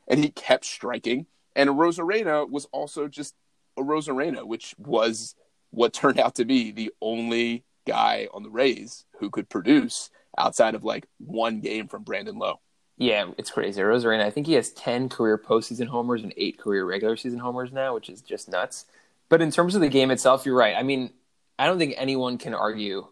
And 0.07 0.23
he 0.23 0.29
kept 0.29 0.65
striking. 0.65 1.27
And 1.55 1.69
Arozarena 1.69 2.49
was 2.49 2.65
also 2.71 3.07
just 3.07 3.35
Arozarena, 3.83 4.45
which 4.45 4.75
was 4.77 5.35
what 5.71 5.93
turned 5.93 6.19
out 6.19 6.35
to 6.35 6.45
be 6.45 6.71
the 6.71 6.91
only 7.01 7.63
guy 7.87 8.27
on 8.33 8.43
the 8.43 8.49
Rays 8.49 9.05
who 9.19 9.29
could 9.29 9.49
produce 9.49 10.09
outside 10.37 10.75
of 10.75 10.83
like 10.83 11.07
one 11.17 11.59
game 11.59 11.87
from 11.87 12.03
Brandon 12.03 12.37
Lowe. 12.37 12.59
Yeah, 12.97 13.31
it's 13.37 13.49
crazy. 13.49 13.81
Arozarena, 13.81 14.23
I 14.23 14.29
think 14.29 14.47
he 14.47 14.53
has 14.53 14.69
10 14.71 15.09
career 15.09 15.37
postseason 15.37 15.87
homers 15.87 16.23
and 16.23 16.33
eight 16.37 16.59
career 16.59 16.85
regular 16.85 17.17
season 17.17 17.39
homers 17.39 17.71
now, 17.71 17.93
which 17.93 18.09
is 18.09 18.21
just 18.21 18.47
nuts. 18.47 18.85
But 19.29 19.41
in 19.41 19.49
terms 19.49 19.75
of 19.75 19.81
the 19.81 19.89
game 19.89 20.11
itself, 20.11 20.45
you're 20.45 20.55
right. 20.55 20.75
I 20.75 20.83
mean, 20.83 21.11
I 21.57 21.65
don't 21.65 21.79
think 21.79 21.95
anyone 21.97 22.37
can 22.37 22.53
argue 22.53 23.07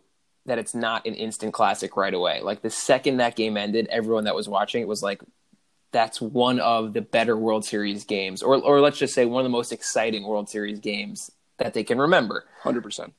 that 0.46 0.60
it's 0.60 0.76
not 0.76 1.06
an 1.06 1.16
instant 1.16 1.54
classic 1.54 1.96
right 1.98 2.14
away. 2.14 2.42
Like 2.42 2.62
the 2.62 2.70
second 2.70 3.18
that 3.18 3.36
game 3.36 3.58
ended, 3.58 3.88
everyone 3.88 4.26
that 4.26 4.36
was 4.36 4.50
watching 4.50 4.82
it 4.82 4.88
was 4.88 5.02
like, 5.02 5.24
that's 5.92 6.22
one 6.22 6.60
of 6.60 6.94
the 6.94 7.02
better 7.02 7.36
World 7.38 7.66
Series 7.66 8.04
games, 8.04 8.44
or 8.44 8.58
or 8.58 8.82
let's 8.82 8.98
just 8.98 9.14
say 9.14 9.26
one 9.26 9.42
of 9.42 9.46
the 9.46 9.50
most 9.50 9.72
exciting 9.72 10.26
World 10.26 10.50
Series 10.50 10.80
games 10.80 11.32
that 11.58 11.74
they 11.74 11.84
can 11.84 12.00
remember. 12.00 12.46
Hundred 12.62 12.84
percent. 12.84 13.14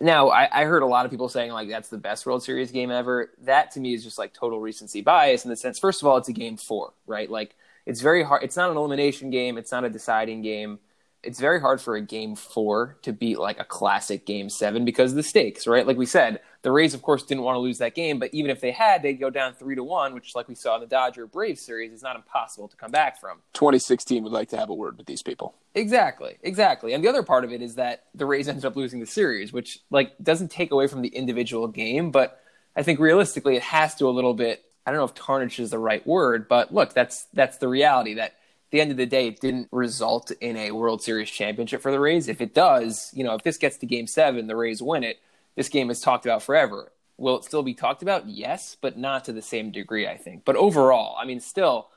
Now, 0.00 0.30
I, 0.30 0.62
I, 0.62 0.64
heard 0.64 0.82
a 0.82 0.86
lot 0.86 1.04
of 1.04 1.10
people 1.10 1.28
saying 1.28 1.52
like 1.52 1.68
that's 1.68 1.90
the 1.90 1.98
best 1.98 2.24
World 2.24 2.42
Series 2.42 2.70
game 2.70 2.90
ever. 2.90 3.30
That 3.42 3.72
to 3.72 3.80
me 3.80 3.92
is 3.92 4.02
just 4.02 4.18
like 4.18 4.32
total 4.32 4.58
recency 4.58 5.02
bias 5.02 5.44
in 5.44 5.50
the 5.50 5.56
sense. 5.56 5.78
First 5.78 6.00
of 6.00 6.08
all, 6.08 6.16
it's 6.16 6.28
a 6.28 6.32
game 6.32 6.56
four, 6.56 6.94
right? 7.06 7.30
Like 7.30 7.54
it's 7.84 8.00
very 8.00 8.22
hard. 8.22 8.42
It's 8.42 8.56
not 8.56 8.70
an 8.70 8.76
elimination 8.78 9.28
game. 9.30 9.58
It's 9.58 9.72
not 9.72 9.84
a 9.84 9.90
deciding 9.90 10.40
game 10.40 10.78
it's 11.26 11.40
very 11.40 11.60
hard 11.60 11.80
for 11.80 11.96
a 11.96 12.00
game 12.00 12.36
four 12.36 12.96
to 13.02 13.12
beat 13.12 13.38
like 13.38 13.58
a 13.58 13.64
classic 13.64 14.24
game 14.24 14.48
seven 14.48 14.84
because 14.84 15.12
of 15.12 15.16
the 15.16 15.22
stakes, 15.22 15.66
right? 15.66 15.86
Like 15.86 15.96
we 15.96 16.06
said, 16.06 16.40
the 16.62 16.70
Rays, 16.70 16.94
of 16.94 17.02
course, 17.02 17.22
didn't 17.24 17.42
want 17.42 17.56
to 17.56 17.60
lose 17.60 17.78
that 17.78 17.94
game, 17.94 18.18
but 18.18 18.32
even 18.32 18.50
if 18.50 18.60
they 18.60 18.70
had, 18.70 19.02
they'd 19.02 19.14
go 19.14 19.30
down 19.30 19.54
three 19.54 19.74
to 19.74 19.84
one, 19.84 20.14
which, 20.14 20.34
like 20.34 20.48
we 20.48 20.54
saw 20.54 20.76
in 20.76 20.80
the 20.80 20.86
Dodger 20.86 21.26
Braves 21.26 21.60
series, 21.60 21.92
is 21.92 22.02
not 22.02 22.16
impossible 22.16 22.68
to 22.68 22.76
come 22.76 22.90
back 22.90 23.20
from. 23.20 23.38
2016 23.52 24.22
would 24.22 24.32
like 24.32 24.48
to 24.50 24.56
have 24.56 24.70
a 24.70 24.74
word 24.74 24.96
with 24.96 25.06
these 25.06 25.22
people. 25.22 25.54
Exactly, 25.74 26.38
exactly. 26.42 26.92
And 26.92 27.04
the 27.04 27.08
other 27.08 27.22
part 27.22 27.44
of 27.44 27.52
it 27.52 27.60
is 27.60 27.74
that 27.74 28.04
the 28.14 28.26
Rays 28.26 28.48
ended 28.48 28.64
up 28.64 28.76
losing 28.76 29.00
the 29.00 29.06
series, 29.06 29.52
which 29.52 29.80
like 29.90 30.12
doesn't 30.22 30.50
take 30.50 30.70
away 30.70 30.86
from 30.86 31.02
the 31.02 31.08
individual 31.08 31.68
game, 31.68 32.10
but 32.10 32.40
I 32.76 32.82
think 32.82 33.00
realistically 33.00 33.56
it 33.56 33.62
has 33.62 33.94
to 33.96 34.08
a 34.08 34.10
little 34.10 34.34
bit. 34.34 34.64
I 34.86 34.90
don't 34.90 34.98
know 34.98 35.04
if 35.04 35.14
tarnish 35.14 35.58
is 35.58 35.70
the 35.70 35.78
right 35.78 36.06
word, 36.06 36.46
but 36.48 36.72
look, 36.72 36.94
that's 36.94 37.26
that's 37.32 37.58
the 37.58 37.68
reality 37.68 38.14
that 38.14 38.24
at 38.24 38.36
the 38.70 38.80
end 38.80 38.90
of 38.90 38.96
the 38.96 39.06
day, 39.06 39.28
it 39.28 39.40
didn't 39.40 39.68
result 39.70 40.30
in 40.40 40.56
a 40.56 40.72
World 40.72 41.02
Series 41.02 41.30
championship 41.30 41.82
for 41.82 41.90
the 41.90 42.00
Rays. 42.00 42.28
If 42.28 42.40
it 42.40 42.54
does, 42.54 43.10
you 43.14 43.24
know, 43.24 43.34
if 43.34 43.42
this 43.42 43.58
gets 43.58 43.76
to 43.78 43.86
game 43.86 44.06
seven, 44.06 44.46
the 44.46 44.56
Rays 44.56 44.82
win 44.82 45.04
it, 45.04 45.18
this 45.54 45.68
game 45.68 45.90
is 45.90 46.00
talked 46.00 46.26
about 46.26 46.42
forever. 46.42 46.92
Will 47.16 47.38
it 47.38 47.44
still 47.44 47.62
be 47.62 47.74
talked 47.74 48.02
about? 48.02 48.28
Yes, 48.28 48.76
but 48.80 48.98
not 48.98 49.24
to 49.24 49.32
the 49.32 49.42
same 49.42 49.70
degree, 49.70 50.06
I 50.06 50.16
think. 50.16 50.44
But 50.44 50.56
overall, 50.56 51.16
I 51.18 51.24
mean, 51.24 51.40
still 51.40 51.88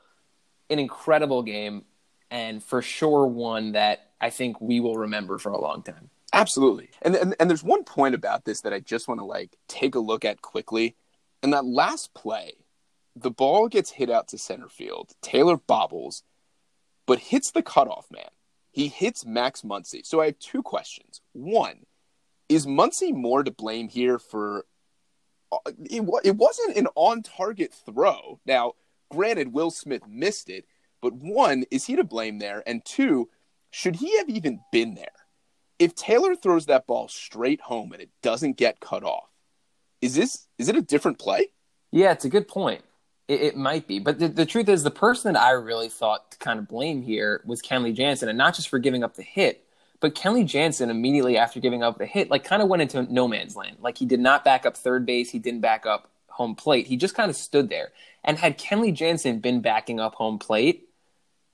an 0.70 0.80
incredible 0.80 1.44
game 1.44 1.84
and 2.32 2.64
for 2.64 2.82
sure 2.82 3.26
one 3.26 3.74
that 3.74 4.12
I 4.22 4.30
think 4.30 4.62
we 4.62 4.80
will 4.80 4.96
remember 4.96 5.38
for 5.38 5.52
a 5.52 5.60
long 5.60 5.82
time. 5.82 6.10
Absolutely. 6.32 6.90
And, 7.02 7.16
and 7.16 7.36
and 7.40 7.50
there's 7.50 7.64
one 7.64 7.84
point 7.84 8.14
about 8.14 8.46
this 8.46 8.62
that 8.62 8.74
I 8.74 8.80
just 8.80 9.08
want 9.08 9.20
to 9.20 9.26
like 9.26 9.58
take 9.68 9.96
a 9.96 10.00
look 10.00 10.24
at 10.24 10.42
quickly. 10.42 10.96
In 11.42 11.50
that 11.52 11.66
last 11.66 12.14
play, 12.14 12.54
the 13.16 13.32
ball 13.32 13.68
gets 13.68 13.92
hit 13.92 14.10
out 14.10 14.28
to 14.30 14.38
center 14.38 14.70
field. 14.70 15.12
Taylor 15.22 15.58
bobbles, 15.58 16.24
but 17.10 17.18
hits 17.18 17.50
the 17.50 17.64
cutoff 17.64 18.06
man. 18.12 18.30
He 18.72 18.88
hits 18.88 19.26
Max 19.26 19.64
Muncy. 19.64 20.06
So 20.06 20.22
I 20.22 20.28
have 20.28 20.38
two 20.38 20.62
questions. 20.62 21.22
One, 21.34 21.88
is 22.48 22.68
Muncy 22.68 23.12
more 23.12 23.44
to 23.44 23.50
blame 23.50 23.90
here 23.90 24.20
for 24.20 24.66
uh, 25.52 25.58
it, 25.66 26.08
it 26.24 26.36
wasn't 26.36 26.78
an 26.78 26.88
on 26.94 27.24
target 27.24 27.74
throw. 27.74 28.40
Now, 28.46 28.74
granted, 29.10 29.54
Will 29.54 29.72
Smith 29.72 30.04
missed 30.08 30.52
it, 30.52 30.66
but 31.02 31.14
one, 31.14 31.64
is 31.72 31.86
he 31.86 31.96
to 31.96 32.04
blame 32.04 32.38
there? 32.38 32.62
And 32.68 32.86
two, 32.86 33.30
should 33.72 33.96
he 33.96 34.16
have 34.20 34.30
even 34.30 34.60
been 34.72 34.94
there? 34.94 35.08
If 35.80 35.96
Taylor 35.96 36.36
throws 36.36 36.68
that 36.68 36.86
ball 36.86 37.08
straight 37.08 37.62
home 37.62 37.92
and 37.92 38.04
it 38.04 38.12
doesn't 38.22 38.58
get 38.58 38.82
cut 38.82 39.04
off, 39.04 39.32
is 40.00 40.14
this 40.14 40.46
is 40.60 40.70
it 40.70 40.76
a 40.76 40.82
different 40.84 41.18
play? 41.18 41.48
Yeah, 41.92 42.12
it's 42.12 42.26
a 42.26 42.30
good 42.30 42.48
point. 42.48 42.84
It, 43.30 43.42
it 43.42 43.56
might 43.56 43.88
be, 43.88 44.00
but 44.00 44.20
the, 44.20 44.28
the, 44.28 44.46
truth 44.46 44.68
is, 44.68 44.84
the 44.84 44.92
person 44.92 45.32
that 45.32 45.40
I 45.40 45.52
really 45.52 45.88
thought 45.88 46.32
to 46.32 46.38
kind 46.40 46.60
of 46.60 46.68
blame 46.68 47.04
here 47.04 47.42
was 47.46 47.62
Kenley 47.62 47.94
Jansen, 47.94 48.28
and 48.28 48.38
not 48.38 48.56
just 48.56 48.68
for 48.68 48.80
giving 48.80 49.04
up 49.04 49.16
the 49.16 49.24
hit, 49.24 49.64
but 50.00 50.16
Kenley 50.16 50.46
Jansen 50.46 50.90
immediately 50.90 51.38
after 51.38 51.60
giving 51.60 51.84
up 51.84 51.98
the 51.98 52.06
hit, 52.06 52.30
like 52.30 52.44
kind 52.44 52.62
of 52.62 52.68
went 52.68 52.82
into 52.82 53.04
no 53.04 53.28
man's 53.28 53.56
land. 53.56 53.78
Like 53.80 53.98
he 53.98 54.06
did 54.06 54.20
not 54.20 54.44
back 54.44 54.66
up 54.66 54.76
third 54.76 55.06
base, 55.06 55.30
he 55.30 55.40
didn't 55.40 55.62
back 55.62 55.86
up 55.86 56.10
home 56.28 56.56
plate. 56.56 56.88
He 56.88 56.98
just 56.98 57.16
kind 57.16 57.30
of 57.30 57.36
stood 57.36 57.70
there. 57.70 57.92
And 58.24 58.38
had 58.38 58.58
Kenley 58.58 58.94
Jansen 58.94 59.40
been 59.40 59.62
backing 59.62 60.00
up 60.00 60.16
home 60.16 60.40
plate, 60.40 60.90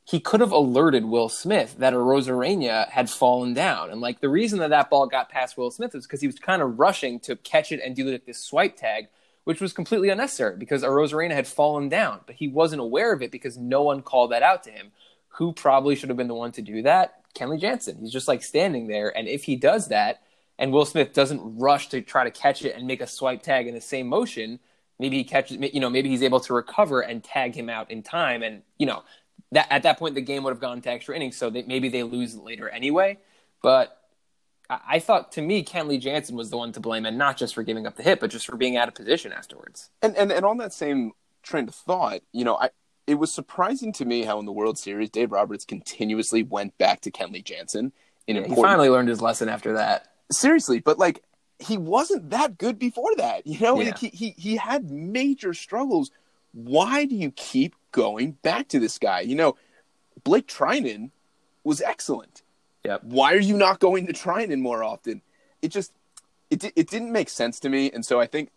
he 0.06 0.20
could 0.20 0.40
have 0.40 0.52
alerted 0.52 1.06
Will 1.06 1.30
Smith 1.30 1.76
that 1.80 1.94
Arozarena 1.94 2.88
had 2.90 3.10
fallen 3.10 3.56
down. 3.56 3.90
And 3.90 4.00
like 4.00 4.22
the 4.22 4.30
reason 4.30 4.60
that 4.60 4.70
that 4.70 4.92
ball 4.92 5.08
got 5.08 5.30
past 5.30 5.58
Will 5.58 5.72
Smith 5.72 5.96
was 5.96 6.06
because 6.06 6.22
he 6.22 6.28
was 6.28 6.38
kind 6.38 6.62
of 6.62 6.78
rushing 6.78 7.20
to 7.22 7.36
catch 7.36 7.72
it 7.72 7.82
and 7.84 7.96
do 7.96 8.06
like 8.06 8.26
this 8.26 8.40
swipe 8.40 8.78
tag, 8.78 9.08
which 9.46 9.62
was 9.62 9.74
completely 9.74 10.10
unnecessary 10.10 10.58
because 10.58 10.84
Arozarena 10.84 11.34
had 11.34 11.48
fallen 11.48 11.88
down, 11.88 12.20
but 12.26 12.36
he 12.36 12.48
wasn't 12.48 12.82
aware 12.82 13.14
of 13.14 13.22
it 13.22 13.32
because 13.32 13.58
no 13.58 13.82
one 13.84 14.02
called 14.02 14.32
that 14.32 14.44
out 14.44 14.64
to 14.64 14.72
him. 14.72 14.92
Who 15.30 15.54
probably 15.54 15.96
should 15.96 16.10
have 16.10 16.18
been 16.18 16.28
the 16.28 16.36
one 16.36 16.52
to 16.54 16.62
do 16.62 16.82
that? 16.82 17.22
Kenley 17.36 17.60
Jansen. 17.60 17.98
He's 18.00 18.12
just 18.12 18.28
like 18.28 18.44
standing 18.44 18.88
there, 18.88 19.16
and 19.16 19.28
if 19.28 19.44
he 19.44 19.56
does 19.56 19.90
that, 19.90 20.24
and 20.58 20.72
Will 20.72 20.86
Smith 20.86 21.14
doesn't 21.14 21.58
rush 21.60 21.90
to 21.90 22.02
try 22.02 22.24
to 22.24 22.32
catch 22.32 22.64
it 22.64 22.76
and 22.76 22.88
make 22.88 23.02
a 23.02 23.08
swipe 23.08 23.44
tag 23.44 23.68
in 23.68 23.76
the 23.76 23.82
same 23.82 24.08
motion, 24.08 24.60
maybe 25.00 25.18
he 25.18 25.24
catches, 25.24 25.58
you 25.74 25.80
know, 25.80 25.90
maybe 25.90 26.10
he's 26.10 26.24
able 26.24 26.40
to 26.40 26.54
recover 26.54 27.02
and 27.02 27.24
tag 27.24 27.56
him 27.56 27.70
out 27.70 27.92
in 27.92 28.02
time, 28.02 28.42
and 28.42 28.64
you 28.78 28.86
know, 28.86 29.04
that 29.52 29.68
at 29.70 29.84
that 29.84 30.00
point 30.00 30.16
the 30.16 30.22
game 30.22 30.44
would 30.44 30.52
have 30.52 30.62
gone 30.62 30.82
to 30.82 30.90
extra 30.90 31.16
innings, 31.16 31.38
so 31.38 31.50
that 31.50 31.68
maybe 31.68 31.90
they 31.90 32.04
lose 32.04 32.36
later 32.36 32.70
anyway. 32.70 33.20
But 33.62 33.96
I, 34.70 34.80
I 34.88 35.00
thought 35.00 35.32
to 35.34 35.42
me, 35.42 35.64
Kenley 35.64 36.00
Jansen 36.00 36.36
was 36.36 36.50
the 36.50 36.58
one 36.58 36.72
to 36.74 36.80
blame, 36.80 37.06
and 37.06 37.18
not 37.18 37.38
just 37.38 37.56
for 37.56 37.64
giving 37.64 37.86
up 37.86 37.96
the 37.96 38.04
hit, 38.04 38.20
but 38.20 38.30
just 38.30 38.46
for 38.46 38.58
being 38.58 38.78
out 38.78 38.88
of 38.88 38.96
position 38.96 39.32
afterwards. 39.32 39.90
And 40.02 40.16
and 40.16 40.32
and 40.32 40.46
on 40.46 40.58
that 40.58 40.74
same 40.74 41.14
train 41.44 41.68
of 41.68 41.76
thought, 41.76 42.22
you 42.32 42.44
know, 42.44 42.58
I 42.58 42.70
it 43.08 43.16
was 43.16 43.34
surprising 43.34 43.94
to 43.94 44.06
me 44.06 44.24
how 44.24 44.40
in 44.40 44.46
the 44.46 44.52
World 44.52 44.78
Series 44.78 45.10
Dave 45.10 45.32
Roberts 45.32 45.66
continuously 45.66 46.44
went 46.44 46.78
back 46.78 47.02
to 47.02 47.12
Kenley 47.12 47.44
Jansen. 47.44 47.92
In 48.28 48.36
yeah, 48.36 48.42
important... 48.42 48.58
He 48.58 48.64
finally 48.64 48.90
learned 48.90 49.10
his 49.10 49.22
lesson 49.22 49.50
after 49.50 49.74
that. 49.74 50.08
Seriously, 50.32 50.80
but 50.80 50.98
like 50.98 51.24
he 51.60 51.78
wasn't 51.78 52.32
that 52.32 52.58
good 52.58 52.80
before 52.80 53.16
that. 53.18 53.46
You 53.46 53.60
know, 53.60 53.80
yeah. 53.80 53.96
he, 53.96 54.10
he 54.10 54.30
he 54.38 54.56
had 54.56 54.90
major 54.90 55.54
struggles. 55.54 56.12
Why 56.54 57.06
do 57.06 57.16
you 57.16 57.32
keep 57.32 57.76
going 57.92 58.32
back 58.32 58.70
to 58.70 58.80
this 58.80 58.98
guy? 58.98 59.22
You 59.22 59.36
know, 59.36 59.56
Blake 60.24 60.48
Treinen 60.48 61.12
was 61.64 61.82
excellent. 61.82 62.42
Yep. 62.86 63.04
Why 63.04 63.34
are 63.34 63.40
you 63.40 63.58
not 63.58 63.80
going 63.80 64.08
to 64.08 64.14
Treinen 64.14 64.60
more 64.60 64.84
often? 64.84 65.22
It 65.62 65.70
just 65.70 65.92
it 66.50 66.64
it 66.76 66.90
didn't 66.90 67.12
make 67.12 67.30
sense 67.30 67.60
to 67.62 67.70
me, 67.70 67.92
and 67.92 68.06
so 68.06 68.20
I 68.20 68.28
think 68.28 68.50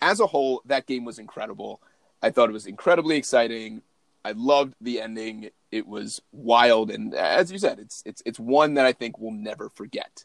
as 0.00 0.20
a 0.20 0.26
whole 0.26 0.62
that 0.66 0.86
game 0.86 1.04
was 1.04 1.18
incredible. 1.18 1.80
I 2.22 2.30
thought 2.30 2.48
it 2.48 2.52
was 2.52 2.66
incredibly 2.66 3.16
exciting. 3.16 3.82
I 4.24 4.32
loved 4.32 4.74
the 4.80 5.00
ending. 5.00 5.50
It 5.70 5.86
was 5.86 6.20
wild, 6.32 6.90
and 6.90 7.14
as 7.14 7.52
you 7.52 7.58
said, 7.58 7.78
it's 7.78 8.02
it's 8.06 8.22
it's 8.24 8.38
one 8.38 8.74
that 8.74 8.86
I 8.86 8.92
think 8.92 9.18
we'll 9.18 9.32
never 9.32 9.68
forget. 9.68 10.24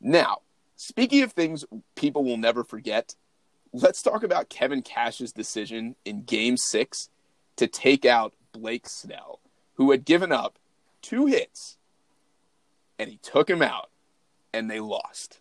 Now, 0.00 0.38
speaking 0.76 1.22
of 1.22 1.32
things 1.32 1.64
people 1.94 2.24
will 2.24 2.36
never 2.36 2.64
forget, 2.64 3.14
let's 3.72 4.02
talk 4.02 4.22
about 4.22 4.48
Kevin 4.48 4.82
Cash's 4.82 5.32
decision 5.32 5.96
in 6.04 6.22
Game 6.22 6.56
Six 6.56 7.08
to 7.56 7.66
take 7.66 8.04
out 8.04 8.34
Blake 8.52 8.88
Snell, 8.88 9.40
who 9.74 9.90
had 9.90 10.04
given 10.04 10.32
up 10.32 10.58
two 11.02 11.26
hits, 11.26 11.76
and 12.98 13.10
he 13.10 13.18
took 13.18 13.48
him 13.48 13.62
out, 13.62 13.90
and 14.52 14.70
they 14.70 14.80
lost. 14.80 15.40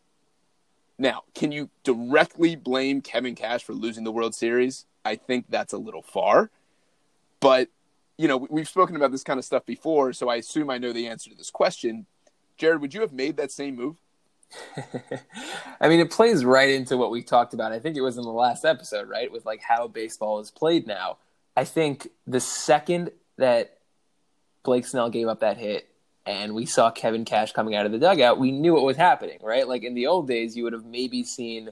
Now, 0.98 1.24
can 1.34 1.52
you 1.52 1.70
directly 1.84 2.56
blame 2.56 3.02
Kevin 3.02 3.36
Cash 3.36 3.64
for 3.64 3.74
losing 3.74 4.04
the 4.04 4.12
World 4.12 4.36
Series? 4.36 4.86
I 5.04 5.16
think 5.16 5.46
that's 5.50 5.74
a 5.74 5.78
little 5.78 6.02
far. 6.02 6.50
But, 7.40 7.70
you 8.18 8.28
know, 8.28 8.38
we've 8.38 8.70
spoken 8.70 8.96
about 8.96 9.12
this 9.12 9.24
kind 9.24 9.38
of 9.38 9.46
stuff 9.46 9.66
before, 9.66 10.14
so 10.14 10.30
I 10.30 10.38
assume 10.38 10.70
I 10.70 10.78
know 10.78 10.94
the 10.94 11.08
answer 11.08 11.30
to 11.30 11.36
this 11.36 11.52
question. 11.52 12.06
Jared, 12.58 12.82
would 12.82 12.94
you 12.94 13.02
have 13.02 13.12
made 13.12 13.38
that 13.38 13.52
same 13.52 13.76
move? 13.76 13.98
I 15.82 15.90
mean, 15.90 16.00
it 16.00 16.12
plays 16.12 16.46
right 16.46 16.70
into 16.70 16.96
what 16.96 17.12
we 17.12 17.24
talked 17.24 17.54
about. 17.54 17.72
I 17.72 17.80
think 17.80 17.98
it 17.98 18.02
was 18.02 18.18
in 18.18 18.24
the 18.24 18.30
last 18.30 18.66
episode, 18.66 19.10
right? 19.10 19.32
With 19.32 19.46
like 19.46 19.62
how 19.62 19.88
baseball 19.88 20.40
is 20.40 20.52
played 20.52 20.88
now. 20.88 21.18
I 21.58 21.66
think 21.66 22.10
the 22.28 22.40
second 22.40 23.12
that 23.38 23.80
Blake 24.64 24.86
Snell 24.86 25.10
gave 25.10 25.28
up 25.28 25.40
that 25.42 25.58
hit 25.58 25.90
and 26.26 26.54
we 26.56 26.66
saw 26.66 26.92
Kevin 26.92 27.26
Cash 27.26 27.52
coming 27.52 27.76
out 27.76 27.86
of 27.86 27.92
the 27.92 28.00
dugout, 28.00 28.40
we 28.40 28.52
knew 28.52 28.74
what 28.74 28.84
was 28.84 28.98
happening, 28.98 29.40
right? 29.42 29.68
Like 29.68 29.84
in 29.84 29.94
the 29.94 30.08
old 30.08 30.28
days, 30.28 30.56
you 30.56 30.64
would 30.64 30.74
have 30.74 30.86
maybe 30.86 31.24
seen 31.24 31.70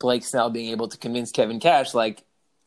Blake 0.00 0.24
Snell 0.24 0.50
being 0.50 0.70
able 0.70 0.88
to 0.88 0.98
convince 0.98 1.30
Kevin 1.30 1.60
Cash, 1.60 1.94
like, 1.94 2.24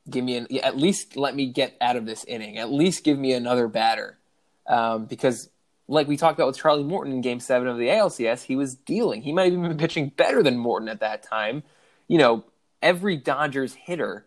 give 0.10 0.24
me 0.24 0.36
an 0.36 0.48
at 0.64 0.78
least 0.78 1.16
let 1.16 1.36
me 1.36 1.48
get 1.48 1.76
out 1.82 1.96
of 1.96 2.06
this 2.06 2.24
inning. 2.26 2.58
At 2.58 2.72
least 2.72 3.04
give 3.04 3.18
me 3.18 3.34
another 3.34 3.68
batter, 3.68 4.18
um, 4.68 5.06
because 5.06 5.50
like 5.88 6.08
we 6.08 6.16
talked 6.16 6.38
about 6.38 6.48
with 6.48 6.58
Charlie 6.58 6.84
Morton 6.84 7.14
in 7.14 7.22
Game 7.22 7.40
Seven 7.40 7.68
of 7.68 7.78
the 7.78 7.88
ALCS, 7.88 8.44
he 8.44 8.56
was 8.56 8.76
dealing. 8.76 9.22
He 9.22 9.34
might 9.34 9.46
have 9.46 9.54
even 9.54 9.68
been 9.68 9.78
pitching 9.78 10.10
better 10.10 10.44
than 10.44 10.58
Morton 10.58 10.88
at 10.88 11.00
that 11.02 11.24
time. 11.24 11.64
You 12.08 12.18
know, 12.18 12.46
every 12.82 13.18
Dodgers 13.18 13.74
hitter 13.74 14.26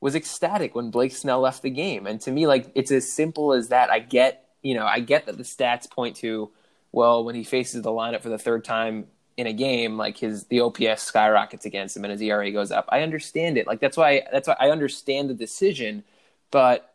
was 0.00 0.14
ecstatic 0.14 0.74
when 0.74 0.90
Blake 0.90 1.12
Snell 1.12 1.40
left 1.40 1.62
the 1.62 1.70
game, 1.70 2.06
and 2.06 2.20
to 2.22 2.30
me, 2.30 2.46
like 2.46 2.70
it's 2.74 2.90
as 2.90 3.12
simple 3.12 3.52
as 3.52 3.68
that. 3.68 3.90
I 3.90 3.98
get, 3.98 4.47
you 4.62 4.74
know, 4.74 4.86
I 4.86 5.00
get 5.00 5.26
that 5.26 5.36
the 5.36 5.44
stats 5.44 5.90
point 5.90 6.16
to, 6.16 6.50
well, 6.92 7.24
when 7.24 7.34
he 7.34 7.44
faces 7.44 7.82
the 7.82 7.90
lineup 7.90 8.22
for 8.22 8.28
the 8.28 8.38
third 8.38 8.64
time 8.64 9.06
in 9.36 9.46
a 9.46 9.52
game, 9.52 9.96
like 9.96 10.18
his 10.18 10.44
the 10.44 10.60
OPS 10.60 11.02
skyrockets 11.02 11.64
against 11.64 11.96
him 11.96 12.04
and 12.04 12.12
his 12.12 12.20
ERA 12.20 12.50
goes 12.50 12.72
up. 12.72 12.86
I 12.88 13.02
understand 13.02 13.56
it. 13.56 13.66
Like 13.66 13.80
that's 13.80 13.96
why 13.96 14.24
that's 14.32 14.48
why 14.48 14.56
I 14.58 14.70
understand 14.70 15.30
the 15.30 15.34
decision, 15.34 16.02
but 16.50 16.92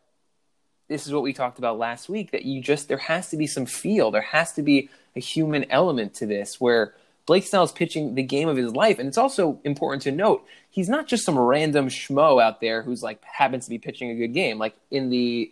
this 0.88 1.06
is 1.06 1.12
what 1.12 1.22
we 1.22 1.32
talked 1.32 1.58
about 1.58 1.78
last 1.78 2.08
week 2.08 2.32
that 2.32 2.44
you 2.44 2.60
just 2.60 2.88
there 2.88 2.98
has 2.98 3.30
to 3.30 3.36
be 3.38 3.46
some 3.46 3.64
feel. 3.64 4.10
There 4.10 4.20
has 4.20 4.52
to 4.52 4.62
be 4.62 4.90
a 5.16 5.20
human 5.20 5.70
element 5.70 6.14
to 6.14 6.26
this 6.26 6.60
where 6.60 6.94
Blake 7.26 7.46
Snell 7.46 7.64
is 7.64 7.72
pitching 7.72 8.14
the 8.14 8.22
game 8.22 8.48
of 8.48 8.56
his 8.56 8.72
life. 8.74 8.98
And 8.98 9.08
it's 9.08 9.16
also 9.16 9.58
important 9.64 10.02
to 10.02 10.12
note 10.12 10.44
he's 10.68 10.88
not 10.88 11.06
just 11.06 11.24
some 11.24 11.38
random 11.38 11.88
schmo 11.88 12.42
out 12.42 12.60
there 12.60 12.82
who's 12.82 13.02
like 13.02 13.24
happens 13.24 13.64
to 13.64 13.70
be 13.70 13.78
pitching 13.78 14.10
a 14.10 14.14
good 14.14 14.34
game. 14.34 14.58
Like 14.58 14.74
in 14.90 15.08
the 15.08 15.50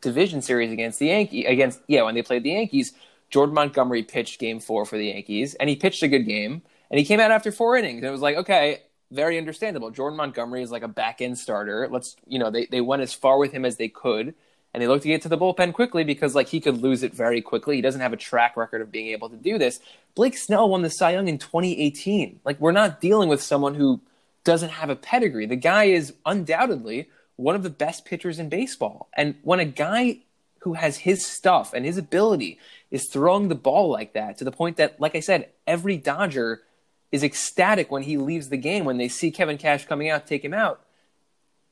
division 0.00 0.42
series 0.42 0.72
against 0.72 0.98
the 0.98 1.06
Yankee 1.06 1.44
against 1.44 1.80
yeah, 1.86 2.02
when 2.02 2.14
they 2.14 2.22
played 2.22 2.42
the 2.42 2.50
Yankees, 2.50 2.92
Jordan 3.30 3.54
Montgomery 3.54 4.02
pitched 4.02 4.40
game 4.40 4.60
four 4.60 4.84
for 4.84 4.98
the 4.98 5.06
Yankees, 5.06 5.54
and 5.54 5.68
he 5.68 5.76
pitched 5.76 6.02
a 6.02 6.08
good 6.08 6.26
game, 6.26 6.62
and 6.90 6.98
he 6.98 7.04
came 7.04 7.20
out 7.20 7.30
after 7.30 7.52
four 7.52 7.76
innings. 7.76 7.98
And 7.98 8.06
it 8.06 8.10
was 8.10 8.20
like, 8.20 8.36
okay, 8.36 8.80
very 9.10 9.38
understandable. 9.38 9.90
Jordan 9.90 10.16
Montgomery 10.16 10.62
is 10.62 10.70
like 10.70 10.82
a 10.82 10.88
back 10.88 11.20
end 11.20 11.38
starter. 11.38 11.88
Let's, 11.90 12.16
you 12.26 12.38
know, 12.38 12.50
they, 12.50 12.66
they 12.66 12.80
went 12.80 13.02
as 13.02 13.14
far 13.14 13.38
with 13.38 13.52
him 13.52 13.64
as 13.64 13.76
they 13.76 13.88
could, 13.88 14.34
and 14.72 14.82
they 14.82 14.86
looked 14.86 15.02
to 15.02 15.08
get 15.08 15.22
to 15.22 15.28
the 15.28 15.38
bullpen 15.38 15.72
quickly 15.72 16.04
because, 16.04 16.34
like, 16.34 16.48
he 16.48 16.60
could 16.60 16.78
lose 16.78 17.02
it 17.02 17.14
very 17.14 17.40
quickly. 17.40 17.76
He 17.76 17.82
doesn't 17.82 18.00
have 18.00 18.12
a 18.12 18.16
track 18.16 18.56
record 18.56 18.80
of 18.82 18.92
being 18.92 19.08
able 19.08 19.28
to 19.28 19.36
do 19.36 19.58
this. 19.58 19.80
Blake 20.14 20.36
Snell 20.36 20.68
won 20.68 20.82
the 20.82 20.90
Cy 20.90 21.12
Young 21.12 21.28
in 21.28 21.38
2018. 21.38 22.40
Like, 22.44 22.60
we're 22.60 22.72
not 22.72 23.00
dealing 23.00 23.28
with 23.28 23.42
someone 23.42 23.74
who 23.74 24.00
doesn't 24.44 24.70
have 24.70 24.90
a 24.90 24.96
pedigree. 24.96 25.46
The 25.46 25.56
guy 25.56 25.84
is 25.84 26.14
undoubtedly 26.24 27.08
one 27.40 27.56
of 27.56 27.62
the 27.62 27.70
best 27.70 28.04
pitchers 28.04 28.38
in 28.38 28.48
baseball. 28.48 29.08
And 29.14 29.36
when 29.42 29.60
a 29.60 29.64
guy 29.64 30.18
who 30.60 30.74
has 30.74 30.98
his 30.98 31.26
stuff 31.26 31.72
and 31.72 31.84
his 31.84 31.96
ability 31.96 32.58
is 32.90 33.08
throwing 33.08 33.48
the 33.48 33.54
ball 33.54 33.88
like 33.90 34.12
that 34.12 34.38
to 34.38 34.44
the 34.44 34.52
point 34.52 34.76
that, 34.76 35.00
like 35.00 35.14
I 35.14 35.20
said, 35.20 35.48
every 35.66 35.96
Dodger 35.96 36.62
is 37.10 37.24
ecstatic 37.24 37.90
when 37.90 38.02
he 38.02 38.16
leaves 38.16 38.48
the 38.48 38.56
game 38.56 38.84
when 38.84 38.98
they 38.98 39.08
see 39.08 39.30
Kevin 39.30 39.58
Cash 39.58 39.86
coming 39.86 40.10
out, 40.10 40.26
take 40.26 40.44
him 40.44 40.54
out. 40.54 40.80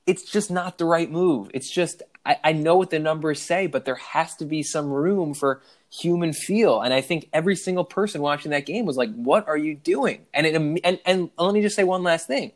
It's 0.07 0.31
just 0.31 0.51
not 0.51 0.79
the 0.79 0.87
right 0.87 1.11
move. 1.11 1.51
It's 1.53 1.71
just 1.71 2.03
I, 2.25 2.39
I 2.45 2.53
know 2.53 2.77
what 2.77 2.91
the 2.91 2.99
numbers 2.99 3.41
say, 3.41 3.67
but 3.67 3.85
there 3.85 3.97
has 3.97 4.35
to 4.37 4.45
be 4.45 4.63
some 4.63 4.91
room 4.91 5.35
for 5.35 5.63
human 5.91 6.33
feel. 6.33 6.81
And 6.81 6.93
I 6.93 7.01
think 7.01 7.29
every 7.33 7.57
single 7.57 7.85
person 7.85 8.21
watching 8.21 8.51
that 8.51 8.67
game 8.67 8.87
was 8.87 8.97
like, 8.97 9.15
"What 9.15 9.47
are 9.49 9.57
you 9.57 9.75
doing?" 9.75 10.27
And 10.33 10.47
it, 10.47 10.55
and 10.55 11.01
and 11.05 11.31
let 11.39 11.55
me 11.55 11.63
just 11.63 11.77
say 11.77 11.85
one 11.85 12.03
last 12.03 12.27
thing. 12.27 12.53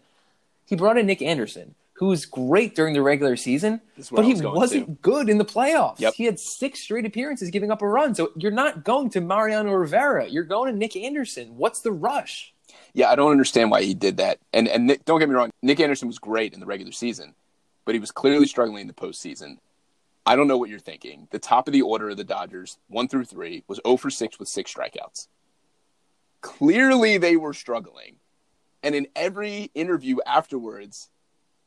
He 0.66 0.76
brought 0.76 0.98
in 0.98 1.06
Nick 1.06 1.22
Anderson, 1.22 1.74
who 1.94 2.06
was 2.06 2.26
great 2.26 2.74
during 2.74 2.94
the 2.94 3.02
regular 3.02 3.36
season, 3.36 3.80
but 4.10 4.24
he 4.24 4.32
was 4.32 4.42
wasn't 4.42 4.86
to. 4.86 4.92
good 5.02 5.28
in 5.28 5.38
the 5.38 5.44
playoffs. 5.44 6.00
Yep. 6.00 6.14
He 6.14 6.24
had 6.24 6.38
six 6.38 6.80
straight 6.80 7.04
appearances 7.04 7.50
giving 7.50 7.70
up 7.70 7.82
a 7.82 7.88
run. 7.88 8.14
So 8.14 8.32
you're 8.36 8.50
not 8.50 8.84
going 8.84 9.10
to 9.10 9.20
Mariano 9.20 9.72
Rivera. 9.72 10.26
You're 10.28 10.44
going 10.44 10.72
to 10.72 10.78
Nick 10.78 10.96
Anderson. 10.96 11.56
What's 11.56 11.80
the 11.80 11.92
rush? 11.92 12.54
Yeah, 12.94 13.10
I 13.10 13.14
don't 13.14 13.30
understand 13.30 13.70
why 13.70 13.82
he 13.82 13.94
did 13.94 14.16
that. 14.18 14.38
And 14.52 14.68
and 14.68 14.86
Nick, 14.86 15.04
don't 15.04 15.18
get 15.18 15.28
me 15.28 15.34
wrong, 15.34 15.50
Nick 15.62 15.80
Anderson 15.80 16.08
was 16.08 16.18
great 16.18 16.54
in 16.54 16.60
the 16.60 16.66
regular 16.66 16.92
season, 16.92 17.34
but 17.84 17.94
he 17.94 18.00
was 18.00 18.10
clearly 18.10 18.46
struggling 18.46 18.82
in 18.82 18.86
the 18.86 18.94
postseason. 18.94 19.58
I 20.24 20.36
don't 20.36 20.46
know 20.46 20.56
what 20.56 20.70
you're 20.70 20.78
thinking. 20.78 21.28
The 21.30 21.38
top 21.38 21.66
of 21.66 21.72
the 21.72 21.82
order 21.82 22.10
of 22.10 22.16
the 22.16 22.24
Dodgers, 22.24 22.78
one 22.88 23.08
through 23.08 23.24
three, 23.24 23.64
was 23.66 23.80
0 23.84 23.96
for 23.96 24.08
6 24.08 24.38
with 24.38 24.48
six 24.48 24.72
strikeouts. 24.72 25.26
Clearly, 26.42 27.18
they 27.18 27.36
were 27.36 27.54
struggling. 27.54 28.16
And 28.84 28.94
in 28.94 29.08
every 29.16 29.70
interview 29.74 30.18
afterwards, 30.24 31.08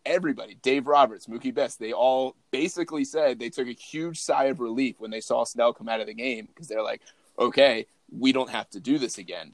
everybody, 0.06 0.56
Dave 0.62 0.88
Roberts, 0.88 1.28
Mookie 1.28 1.54
Betts, 1.54 1.76
they 1.76 1.94
all 1.94 2.36
basically 2.52 3.06
said 3.06 3.40
they 3.40 3.50
took 3.50 3.68
a 3.68 3.74
huge 3.74 4.20
sigh 4.20 4.46
of 4.46 4.60
relief 4.60 5.00
when 5.00 5.12
they 5.12 5.22
saw 5.22 5.44
Snell 5.44 5.74
come 5.74 5.90
out 5.90 6.02
of 6.02 6.08
the 6.08 6.14
game 6.14 6.48
because 6.48 6.68
they're 6.68 6.84
like, 6.84 7.02
okay, 7.40 7.88
we 8.12 8.32
don't 8.32 8.50
have 8.50 8.70
to 8.72 8.80
do 8.80 8.98
this 8.98 9.18
again. 9.18 9.54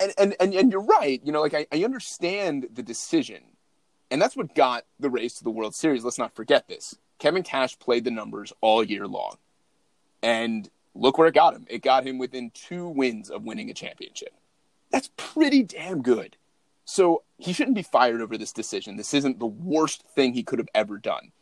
And, 0.00 0.12
and, 0.18 0.36
and, 0.40 0.54
and 0.54 0.72
you're 0.72 0.82
right. 0.82 1.20
You 1.24 1.32
know, 1.32 1.40
like 1.40 1.54
I, 1.54 1.66
I 1.72 1.84
understand 1.84 2.68
the 2.72 2.82
decision. 2.82 3.42
And 4.10 4.20
that's 4.20 4.36
what 4.36 4.54
got 4.54 4.84
the 5.00 5.08
Rays 5.10 5.34
to 5.34 5.44
the 5.44 5.50
World 5.50 5.74
Series. 5.74 6.04
Let's 6.04 6.18
not 6.18 6.34
forget 6.34 6.68
this. 6.68 6.96
Kevin 7.18 7.42
Cash 7.42 7.78
played 7.78 8.04
the 8.04 8.10
numbers 8.10 8.52
all 8.60 8.84
year 8.84 9.06
long. 9.06 9.36
And 10.22 10.68
look 10.94 11.18
where 11.18 11.28
it 11.28 11.34
got 11.34 11.54
him. 11.54 11.66
It 11.68 11.82
got 11.82 12.06
him 12.06 12.18
within 12.18 12.50
two 12.50 12.88
wins 12.88 13.30
of 13.30 13.44
winning 13.44 13.70
a 13.70 13.74
championship. 13.74 14.34
That's 14.90 15.10
pretty 15.16 15.62
damn 15.62 16.02
good. 16.02 16.36
So 16.92 17.22
he 17.38 17.54
shouldn't 17.54 17.74
be 17.74 17.82
fired 17.82 18.20
over 18.20 18.36
this 18.36 18.52
decision. 18.52 18.98
This 18.98 19.14
isn't 19.14 19.38
the 19.38 19.46
worst 19.46 20.02
thing 20.14 20.34
he 20.34 20.42
could 20.42 20.58
have 20.58 20.68
ever 20.74 20.98
done, 20.98 21.32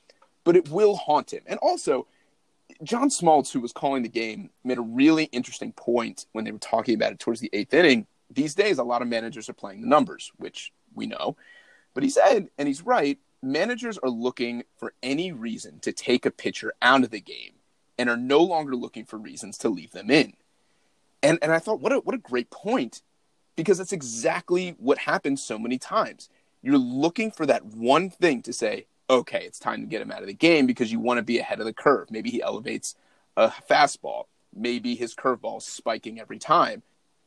but 0.44 0.54
it 0.54 0.70
will 0.70 0.94
haunt 0.94 1.32
him. 1.32 1.42
And 1.44 1.58
also, 1.58 2.06
John 2.84 3.08
Smoltz, 3.08 3.50
who 3.50 3.58
was 3.58 3.72
calling 3.72 4.04
the 4.04 4.08
game, 4.08 4.50
made 4.62 4.78
a 4.78 4.82
really 4.82 5.24
interesting 5.24 5.72
point 5.72 6.26
when 6.30 6.44
they 6.44 6.52
were 6.52 6.58
talking 6.58 6.94
about 6.94 7.10
it 7.10 7.18
towards 7.18 7.40
the 7.40 7.50
eighth 7.52 7.74
inning. 7.74 8.06
These 8.30 8.54
days, 8.54 8.78
a 8.78 8.84
lot 8.84 9.02
of 9.02 9.08
managers 9.08 9.48
are 9.48 9.52
playing 9.52 9.80
the 9.80 9.88
numbers, 9.88 10.30
which 10.36 10.72
we 10.94 11.06
know. 11.06 11.34
But 11.94 12.04
he 12.04 12.10
said, 12.10 12.48
and 12.56 12.68
he's 12.68 12.82
right, 12.82 13.18
managers 13.42 13.98
are 13.98 14.08
looking 14.08 14.62
for 14.76 14.94
any 15.02 15.32
reason 15.32 15.80
to 15.80 15.90
take 15.90 16.24
a 16.24 16.30
pitcher 16.30 16.74
out 16.80 17.02
of 17.02 17.10
the 17.10 17.20
game 17.20 17.54
and 17.98 18.08
are 18.08 18.16
no 18.16 18.40
longer 18.40 18.76
looking 18.76 19.04
for 19.04 19.16
reasons 19.16 19.58
to 19.58 19.68
leave 19.68 19.90
them 19.90 20.12
in. 20.12 20.34
And 21.24 21.40
and 21.42 21.50
I 21.50 21.58
thought, 21.58 21.80
what 21.80 21.90
a 21.90 21.96
what 21.96 22.14
a 22.14 22.18
great 22.18 22.50
point 22.50 23.02
because 23.56 23.78
that's 23.78 23.92
exactly 23.92 24.74
what 24.78 24.98
happens 24.98 25.42
so 25.42 25.58
many 25.58 25.78
times. 25.78 26.28
You're 26.62 26.78
looking 26.78 27.30
for 27.30 27.46
that 27.46 27.64
one 27.64 28.10
thing 28.10 28.42
to 28.42 28.52
say, 28.52 28.86
okay, 29.08 29.42
it's 29.44 29.58
time 29.58 29.80
to 29.80 29.86
get 29.86 30.00
him 30.00 30.12
out 30.12 30.20
of 30.20 30.26
the 30.26 30.34
game 30.34 30.66
because 30.66 30.92
you 30.92 31.00
want 31.00 31.18
to 31.18 31.22
be 31.22 31.38
ahead 31.38 31.58
of 31.58 31.66
the 31.66 31.72
curve. 31.72 32.10
Maybe 32.10 32.30
he 32.30 32.42
elevates 32.42 32.94
a 33.36 33.48
fastball. 33.48 34.26
Maybe 34.54 34.94
his 34.94 35.14
curveball's 35.14 35.64
spiking 35.64 36.20
every 36.20 36.38
time. 36.38 36.82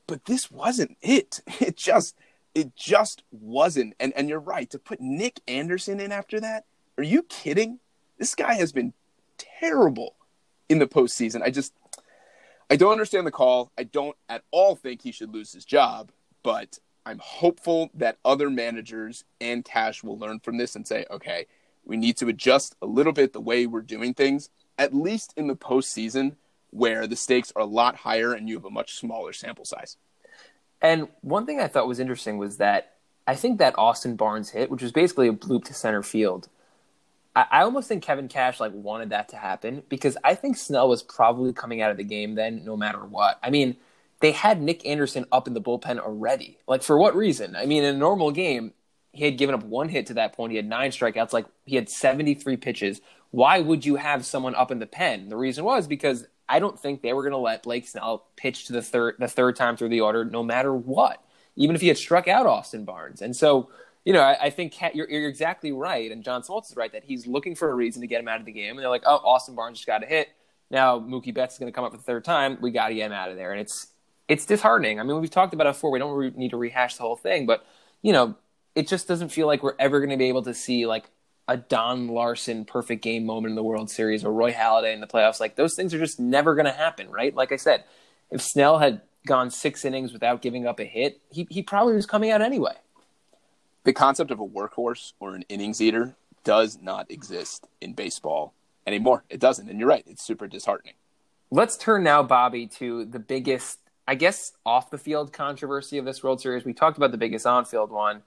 But 0.08 0.26
this 0.26 0.50
wasn't 0.52 0.98
it. 1.02 1.42
It 1.60 1.78
just 1.78 2.16
it 2.56 2.76
just 2.76 3.24
wasn't. 3.32 3.96
And 4.00 4.14
and 4.16 4.30
you're 4.30 4.40
right, 4.40 4.70
to 4.70 4.80
put 4.80 5.02
Nick 5.02 5.40
Anderson 5.48 6.00
in 6.00 6.12
after 6.12 6.40
that, 6.40 6.66
are 6.98 7.04
you 7.04 7.24
kidding? 7.24 7.80
This 8.18 8.36
guy 8.36 8.54
has 8.56 8.72
been 8.72 8.94
terrible 9.38 10.16
in 10.70 10.80
the 10.80 10.88
postseason. 10.88 11.42
I 11.42 11.50
just 11.50 11.74
I 12.70 12.76
don't 12.76 12.92
understand 12.92 13.26
the 13.26 13.32
call. 13.32 13.72
I 13.78 13.84
don't 13.84 14.16
at 14.30 14.44
all 14.52 14.76
think 14.76 15.02
he 15.02 15.12
should 15.12 15.34
lose 15.34 15.54
his 15.54 15.66
job 15.66 16.12
but 16.44 16.80
I'm 17.06 17.20
hopeful 17.20 17.90
that 17.96 18.18
other 18.24 18.50
managers 18.50 19.24
and 19.42 19.66
Cash 19.66 20.04
will 20.04 20.18
learn 20.18 20.40
from 20.40 20.58
this 20.58 20.76
and 20.76 20.88
say, 20.88 21.06
okay, 21.10 21.48
we 21.86 21.98
need 21.98 22.18
to 22.18 22.28
adjust 22.28 22.76
a 22.82 22.86
little 22.86 23.14
bit 23.14 23.34
the 23.34 23.42
way 23.42 23.66
we're 23.66 23.82
doing 23.82 24.14
things, 24.14 24.50
at 24.78 24.94
least 24.94 25.34
in 25.36 25.48
the 25.48 25.56
postseason 25.56 26.36
where 26.70 27.06
the 27.08 27.16
stakes 27.16 27.52
are 27.56 27.62
a 27.62 27.66
lot 27.66 27.98
higher 27.98 28.34
and 28.34 28.48
you 28.48 28.56
have 28.56 28.66
a 28.66 28.70
much 28.70 28.94
smaller 28.96 29.34
sample 29.34 29.66
size. 29.66 29.98
And 30.82 31.08
one 31.22 31.46
thing 31.46 31.60
I 31.60 31.68
thought 31.68 31.88
was 31.88 32.00
interesting 32.00 32.38
was 32.38 32.58
that 32.58 32.96
I 33.28 33.36
think 33.36 33.60
that 33.60 33.78
Austin 33.78 34.16
Barnes 34.16 34.50
hit, 34.50 34.70
which 34.70 34.82
was 34.82 34.92
basically 34.92 35.28
a 35.28 35.34
bloop 35.34 35.66
to 35.66 35.74
center 35.74 36.04
field. 36.04 36.50
I, 37.36 37.46
I 37.52 37.62
almost 37.64 37.88
think 37.88 38.04
Kevin 38.04 38.28
Cash 38.28 38.60
like 38.60 38.74
wanted 38.74 39.10
that 39.12 39.30
to 39.30 39.38
happen 39.38 39.84
because 39.88 40.18
I 40.24 40.36
think 40.36 40.58
Snell 40.58 40.90
was 40.90 41.04
probably 41.04 41.54
coming 41.54 41.82
out 41.82 41.92
of 41.92 41.98
the 41.98 42.04
game 42.04 42.36
then, 42.36 42.66
no 42.66 42.76
matter 42.76 43.00
what. 43.00 43.40
I 43.44 43.50
mean, 43.50 43.78
they 44.24 44.32
had 44.32 44.62
Nick 44.62 44.86
Anderson 44.86 45.26
up 45.34 45.50
in 45.50 45.54
the 45.54 45.60
bullpen 45.60 46.00
already. 46.00 46.58
Like 46.66 46.82
for 46.82 46.98
what 46.98 47.14
reason? 47.14 47.58
I 47.58 47.66
mean, 47.66 47.84
in 47.84 47.94
a 47.94 47.98
normal 47.98 48.32
game, 48.32 48.72
he 49.12 49.26
had 49.26 49.38
given 49.38 49.54
up 49.54 49.66
one 49.66 49.90
hit 49.90 50.06
to 50.08 50.14
that 50.14 50.32
point. 50.32 50.52
He 50.52 50.56
had 50.56 50.66
nine 50.66 50.92
strikeouts. 50.92 51.34
Like 51.34 51.46
he 51.66 51.76
had 51.76 51.90
73 51.90 52.56
pitches. 52.56 53.02
Why 53.32 53.60
would 53.60 53.86
you 53.86 53.98
have 53.98 54.26
someone 54.26 54.56
up 54.56 54.72
in 54.72 54.80
the 54.80 54.88
pen? 54.88 55.28
The 55.28 55.36
reason 55.36 55.66
was 55.66 55.88
because 55.88 56.26
I 56.48 56.60
don't 56.60 56.80
think 56.80 57.02
they 57.02 57.12
were 57.12 57.22
going 57.22 57.34
to 57.34 57.38
let 57.38 57.64
Blake 57.64 57.86
Snell 57.86 58.26
pitch 58.38 58.68
to 58.68 58.74
the 58.74 58.82
third 58.82 59.16
the 59.20 59.28
third 59.28 59.58
time 59.58 59.76
through 59.76 59.90
the 59.90 60.00
order, 60.00 60.24
no 60.24 60.42
matter 60.42 60.74
what, 60.74 61.22
even 61.58 61.76
if 61.76 61.82
he 61.82 61.90
had 61.90 61.98
struck 61.98 62.30
out 62.30 62.46
Austin 62.46 62.86
Barnes. 62.86 63.22
And 63.22 63.36
so, 63.36 63.72
you 64.06 64.14
know, 64.14 64.22
I, 64.22 64.44
I 64.44 64.50
think 64.52 64.74
you're, 64.94 65.10
you're, 65.10 65.28
exactly 65.28 65.74
right, 65.74 66.10
and 66.10 66.24
John 66.24 66.44
Smoltz 66.44 66.72
is 66.72 66.78
right 66.78 66.94
that 66.94 67.04
he's 67.04 67.28
looking 67.28 67.56
for 67.56 67.70
a 67.70 67.76
reason 67.76 68.00
to 68.02 68.08
get 68.08 68.22
him 68.22 68.30
out 68.30 68.40
of 68.40 68.46
the 68.46 68.54
game. 68.54 68.72
And 68.72 68.80
they're 68.80 68.90
like, 68.90 69.04
oh, 69.06 69.18
Austin 69.18 69.54
Barnes 69.54 69.80
just 69.80 69.88
got 69.88 70.02
a 70.02 70.06
hit. 70.06 70.30
Now 70.72 70.98
Mookie 70.98 71.34
Betts 71.34 71.56
is 71.56 71.60
going 71.60 71.70
to 71.70 71.76
come 71.76 71.84
up 71.84 71.92
for 71.92 71.98
the 71.98 72.04
third 72.04 72.24
time. 72.24 72.58
We 72.62 72.72
got 72.72 72.88
to 72.88 72.96
get 72.96 73.08
him 73.08 73.12
out 73.12 73.30
of 73.30 73.36
there. 73.36 73.52
And 73.52 73.60
it's 73.60 73.93
it's 74.34 74.48
disheartening. 74.48 75.00
I 75.00 75.04
mean, 75.04 75.22
we've 75.22 75.30
talked 75.30 75.54
about 75.54 75.68
it 75.68 75.74
before. 75.74 75.92
We 75.92 76.00
don't 76.00 76.18
re- 76.18 76.34
need 76.36 76.50
to 76.50 76.58
rehash 76.58 76.96
the 76.96 77.04
whole 77.04 77.16
thing, 77.16 77.46
but 77.46 77.64
you 78.02 78.12
know, 78.12 78.36
it 78.74 78.88
just 78.88 79.08
doesn't 79.08 79.30
feel 79.30 79.46
like 79.46 79.62
we're 79.62 79.76
ever 79.78 80.00
going 80.00 80.10
to 80.10 80.18
be 80.18 80.28
able 80.28 80.42
to 80.42 80.56
see 80.56 80.88
like 80.88 81.12
a 81.48 81.56
Don 81.56 82.08
Larsen 82.08 82.66
perfect 82.66 83.04
game 83.04 83.28
moment 83.28 83.52
in 83.52 83.56
the 83.56 83.62
World 83.64 83.92
Series 83.92 84.26
or 84.26 84.34
Roy 84.34 84.52
Halladay 84.52 84.92
in 84.92 85.02
the 85.02 85.08
playoffs. 85.08 85.40
Like 85.40 85.56
those 85.56 85.76
things 85.76 85.94
are 85.94 86.00
just 86.00 86.20
never 86.20 86.56
going 86.56 86.66
to 86.66 86.72
happen, 86.72 87.12
right? 87.12 87.36
Like 87.36 87.52
I 87.52 87.58
said, 87.58 87.84
if 88.32 88.42
Snell 88.42 88.80
had 88.80 89.02
gone 89.28 89.52
six 89.52 89.86
innings 89.86 90.12
without 90.12 90.42
giving 90.42 90.66
up 90.66 90.80
a 90.80 90.86
hit, 90.86 91.22
he 91.30 91.48
he 91.52 91.62
probably 91.62 91.94
was 91.94 92.08
coming 92.08 92.32
out 92.32 92.42
anyway. 92.42 92.74
The 93.84 93.94
concept 93.94 94.32
of 94.32 94.40
a 94.40 94.48
workhorse 94.48 95.14
or 95.20 95.36
an 95.36 95.44
innings 95.48 95.80
eater 95.80 96.16
does 96.44 96.80
not 96.82 97.12
exist 97.12 97.68
in 97.82 97.94
baseball 97.94 98.56
anymore. 98.88 99.26
It 99.30 99.40
doesn't, 99.40 99.70
and 99.70 99.80
you're 99.80 99.90
right. 99.90 100.04
It's 100.08 100.24
super 100.24 100.48
disheartening. 100.48 100.96
Let's 101.52 101.78
turn 101.78 102.02
now, 102.02 102.24
Bobby, 102.24 102.66
to 102.80 103.06
the 103.06 103.20
biggest 103.20 103.78
I 104.08 104.16
guess 104.16 104.54
off 104.66 104.90
the 104.90 104.98
field 104.98 105.32
controversy 105.32 105.98
of 105.98 106.06
this 106.06 106.24
World 106.24 106.42
Series. 106.42 106.66
We 106.66 106.74
talked 106.74 106.98
about 106.98 107.12
the 107.12 107.18
biggest 107.18 107.46
on 107.46 107.66
field 107.66 107.92
one. 107.92 108.24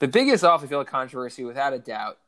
The 0.00 0.08
biggest 0.08 0.42
off 0.42 0.62
the 0.62 0.68
field 0.68 0.88
controversy, 0.88 1.44
without 1.44 1.72
a 1.72 1.78
doubt, 1.78 2.18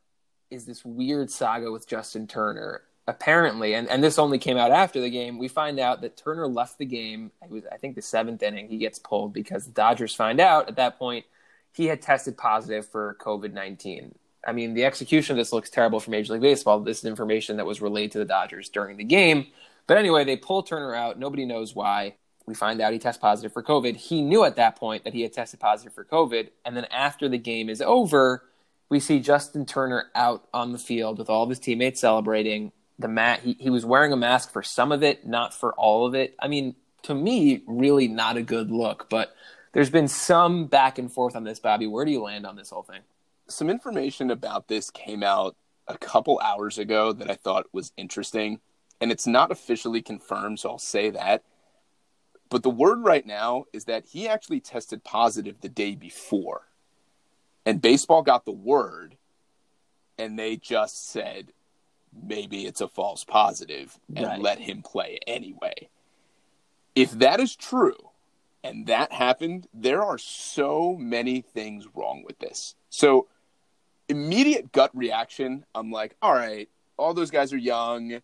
is 0.50 0.64
this 0.64 0.84
weird 0.84 1.30
saga 1.30 1.72
with 1.72 1.88
Justin 1.88 2.26
Turner. 2.26 2.82
Apparently, 3.06 3.74
and, 3.74 3.88
and 3.88 4.02
this 4.02 4.18
only 4.18 4.38
came 4.38 4.56
out 4.56 4.70
after 4.70 5.00
the 5.00 5.10
game, 5.10 5.38
we 5.38 5.48
find 5.48 5.78
out 5.78 6.00
that 6.00 6.16
Turner 6.16 6.46
left 6.46 6.78
the 6.78 6.86
game. 6.86 7.32
It 7.42 7.50
was, 7.50 7.64
I 7.70 7.76
think, 7.76 7.96
the 7.96 8.02
seventh 8.02 8.42
inning. 8.42 8.68
He 8.68 8.78
gets 8.78 8.98
pulled 8.98 9.32
because 9.32 9.66
the 9.66 9.72
Dodgers 9.72 10.14
find 10.14 10.40
out 10.40 10.68
at 10.68 10.76
that 10.76 10.98
point 10.98 11.26
he 11.72 11.86
had 11.86 12.00
tested 12.00 12.38
positive 12.38 12.86
for 12.86 13.16
COVID 13.20 13.52
19. 13.52 14.14
I 14.46 14.52
mean, 14.52 14.74
the 14.74 14.84
execution 14.84 15.32
of 15.32 15.38
this 15.38 15.52
looks 15.52 15.70
terrible 15.70 16.00
for 16.00 16.10
Major 16.10 16.34
League 16.34 16.42
Baseball. 16.42 16.80
This 16.80 16.98
is 16.98 17.04
information 17.04 17.56
that 17.56 17.66
was 17.66 17.82
relayed 17.82 18.12
to 18.12 18.18
the 18.18 18.24
Dodgers 18.24 18.68
during 18.68 18.96
the 18.96 19.04
game. 19.04 19.48
But 19.86 19.98
anyway, 19.98 20.24
they 20.24 20.36
pull 20.36 20.62
Turner 20.62 20.94
out. 20.94 21.18
Nobody 21.18 21.44
knows 21.44 21.74
why. 21.74 22.14
We 22.46 22.54
find 22.54 22.80
out 22.80 22.92
he 22.92 22.98
tests 22.98 23.20
positive 23.20 23.52
for 23.52 23.62
COVID. 23.62 23.96
He 23.96 24.20
knew 24.20 24.44
at 24.44 24.56
that 24.56 24.76
point 24.76 25.04
that 25.04 25.14
he 25.14 25.22
had 25.22 25.32
tested 25.32 25.60
positive 25.60 25.94
for 25.94 26.04
COVID. 26.04 26.50
And 26.64 26.76
then 26.76 26.86
after 26.90 27.28
the 27.28 27.38
game 27.38 27.70
is 27.70 27.80
over, 27.80 28.42
we 28.90 29.00
see 29.00 29.20
Justin 29.20 29.64
Turner 29.64 30.06
out 30.14 30.46
on 30.52 30.72
the 30.72 30.78
field 30.78 31.18
with 31.18 31.30
all 31.30 31.42
of 31.42 31.48
his 31.48 31.58
teammates 31.58 32.00
celebrating. 32.00 32.72
The 32.98 33.08
mat 33.08 33.40
he, 33.40 33.56
he 33.58 33.70
was 33.70 33.84
wearing 33.86 34.12
a 34.12 34.16
mask 34.16 34.52
for 34.52 34.62
some 34.62 34.92
of 34.92 35.02
it, 35.02 35.26
not 35.26 35.54
for 35.54 35.72
all 35.74 36.06
of 36.06 36.14
it. 36.14 36.34
I 36.38 36.48
mean, 36.48 36.76
to 37.04 37.14
me, 37.14 37.62
really 37.66 38.08
not 38.08 38.36
a 38.36 38.42
good 38.42 38.70
look. 38.70 39.08
But 39.08 39.34
there's 39.72 39.90
been 39.90 40.08
some 40.08 40.66
back 40.66 40.98
and 40.98 41.10
forth 41.10 41.34
on 41.34 41.44
this, 41.44 41.58
Bobby. 41.58 41.86
Where 41.86 42.04
do 42.04 42.10
you 42.10 42.22
land 42.22 42.46
on 42.46 42.56
this 42.56 42.70
whole 42.70 42.82
thing? 42.82 43.00
Some 43.48 43.70
information 43.70 44.30
about 44.30 44.68
this 44.68 44.90
came 44.90 45.22
out 45.22 45.56
a 45.88 45.98
couple 45.98 46.40
hours 46.40 46.78
ago 46.78 47.12
that 47.12 47.30
I 47.30 47.34
thought 47.34 47.66
was 47.72 47.92
interesting. 47.96 48.60
And 49.00 49.10
it's 49.10 49.26
not 49.26 49.50
officially 49.50 50.02
confirmed, 50.02 50.60
so 50.60 50.70
I'll 50.70 50.78
say 50.78 51.10
that. 51.10 51.42
But 52.54 52.62
the 52.62 52.70
word 52.70 53.02
right 53.02 53.26
now 53.26 53.64
is 53.72 53.86
that 53.86 54.04
he 54.04 54.28
actually 54.28 54.60
tested 54.60 55.02
positive 55.02 55.60
the 55.60 55.68
day 55.68 55.96
before. 55.96 56.68
And 57.66 57.82
baseball 57.82 58.22
got 58.22 58.44
the 58.44 58.52
word 58.52 59.16
and 60.18 60.38
they 60.38 60.54
just 60.54 61.10
said 61.10 61.48
maybe 62.12 62.64
it's 62.64 62.80
a 62.80 62.86
false 62.86 63.24
positive 63.24 63.98
and 64.14 64.26
right. 64.26 64.40
let 64.40 64.60
him 64.60 64.82
play 64.82 65.18
anyway. 65.26 65.88
If 66.94 67.10
that 67.18 67.40
is 67.40 67.56
true, 67.56 67.96
and 68.62 68.86
that 68.86 69.10
happened, 69.10 69.66
there 69.74 70.04
are 70.04 70.16
so 70.16 70.94
many 70.94 71.40
things 71.40 71.88
wrong 71.92 72.22
with 72.24 72.38
this. 72.38 72.76
So, 72.88 73.26
immediate 74.08 74.70
gut 74.70 74.92
reaction, 74.94 75.64
I'm 75.74 75.90
like, 75.90 76.14
all 76.22 76.32
right, 76.32 76.68
all 76.98 77.14
those 77.14 77.32
guys 77.32 77.52
are 77.52 77.56
young. 77.56 78.22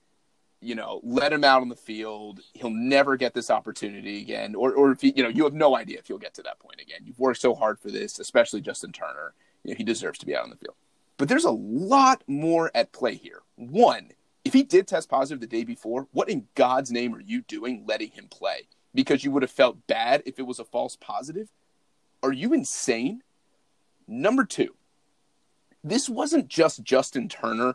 You 0.60 0.74
know, 0.74 1.00
let 1.02 1.32
him 1.32 1.42
out 1.42 1.62
on 1.62 1.68
the 1.68 1.76
field. 1.76 2.40
He'll 2.52 2.70
never 2.70 3.16
get 3.16 3.32
this 3.32 3.50
opportunity 3.50 4.20
again. 4.20 4.54
Or, 4.54 4.72
or 4.72 4.92
if 4.92 5.00
he, 5.00 5.12
you 5.16 5.22
know, 5.22 5.28
you 5.30 5.44
have 5.44 5.54
no 5.54 5.74
idea 5.74 5.98
if 5.98 6.06
he'll 6.06 6.18
get 6.18 6.34
to 6.34 6.42
that 6.42 6.58
point 6.58 6.80
again. 6.80 7.00
You've 7.04 7.18
worked 7.18 7.40
so 7.40 7.54
hard 7.54 7.78
for 7.78 7.90
this, 7.90 8.18
especially 8.18 8.60
Justin 8.60 8.92
Turner. 8.92 9.32
You 9.64 9.72
know, 9.72 9.78
he 9.78 9.84
deserves 9.84 10.18
to 10.18 10.26
be 10.26 10.36
out 10.36 10.44
on 10.44 10.50
the 10.50 10.56
field. 10.56 10.76
But 11.16 11.28
there's 11.28 11.44
a 11.44 11.50
lot 11.50 12.22
more 12.26 12.70
at 12.74 12.92
play 12.92 13.14
here. 13.14 13.40
One, 13.56 14.10
if 14.44 14.52
he 14.52 14.62
did 14.62 14.86
test 14.86 15.08
positive 15.08 15.40
the 15.40 15.46
day 15.46 15.64
before, 15.64 16.08
what 16.12 16.28
in 16.28 16.46
God's 16.54 16.90
name 16.90 17.14
are 17.14 17.20
you 17.20 17.42
doing 17.42 17.84
letting 17.86 18.10
him 18.10 18.28
play? 18.28 18.68
because 18.94 19.24
you 19.24 19.30
would 19.30 19.42
have 19.42 19.50
felt 19.50 19.86
bad 19.86 20.22
if 20.26 20.38
it 20.38 20.46
was 20.46 20.58
a 20.58 20.64
false 20.64 20.96
positive? 20.96 21.48
Are 22.22 22.32
you 22.32 22.52
insane? 22.52 23.22
Number 24.06 24.44
two, 24.44 24.74
this 25.82 26.08
wasn't 26.08 26.48
just 26.48 26.82
Justin 26.82 27.28
Turner 27.28 27.74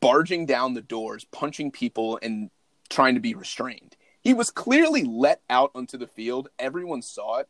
barging 0.00 0.46
down 0.46 0.74
the 0.74 0.82
doors, 0.82 1.24
punching 1.24 1.70
people, 1.70 2.18
and 2.22 2.50
trying 2.88 3.14
to 3.14 3.20
be 3.20 3.34
restrained. 3.34 3.96
He 4.20 4.34
was 4.34 4.50
clearly 4.50 5.04
let 5.04 5.40
out 5.50 5.70
onto 5.74 5.98
the 5.98 6.06
field. 6.06 6.48
Everyone 6.58 7.02
saw 7.02 7.38
it. 7.38 7.48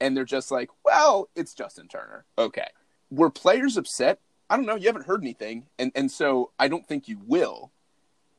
And 0.00 0.16
they're 0.16 0.24
just 0.24 0.50
like, 0.50 0.70
well, 0.84 1.28
it's 1.36 1.54
Justin 1.54 1.88
Turner. 1.88 2.24
Okay. 2.36 2.66
Were 3.10 3.30
players 3.30 3.76
upset? 3.76 4.18
I 4.50 4.56
don't 4.56 4.66
know. 4.66 4.74
You 4.74 4.86
haven't 4.86 5.06
heard 5.06 5.22
anything. 5.22 5.66
And, 5.78 5.92
and 5.94 6.10
so 6.10 6.50
I 6.58 6.68
don't 6.68 6.86
think 6.86 7.08
you 7.08 7.20
will. 7.26 7.70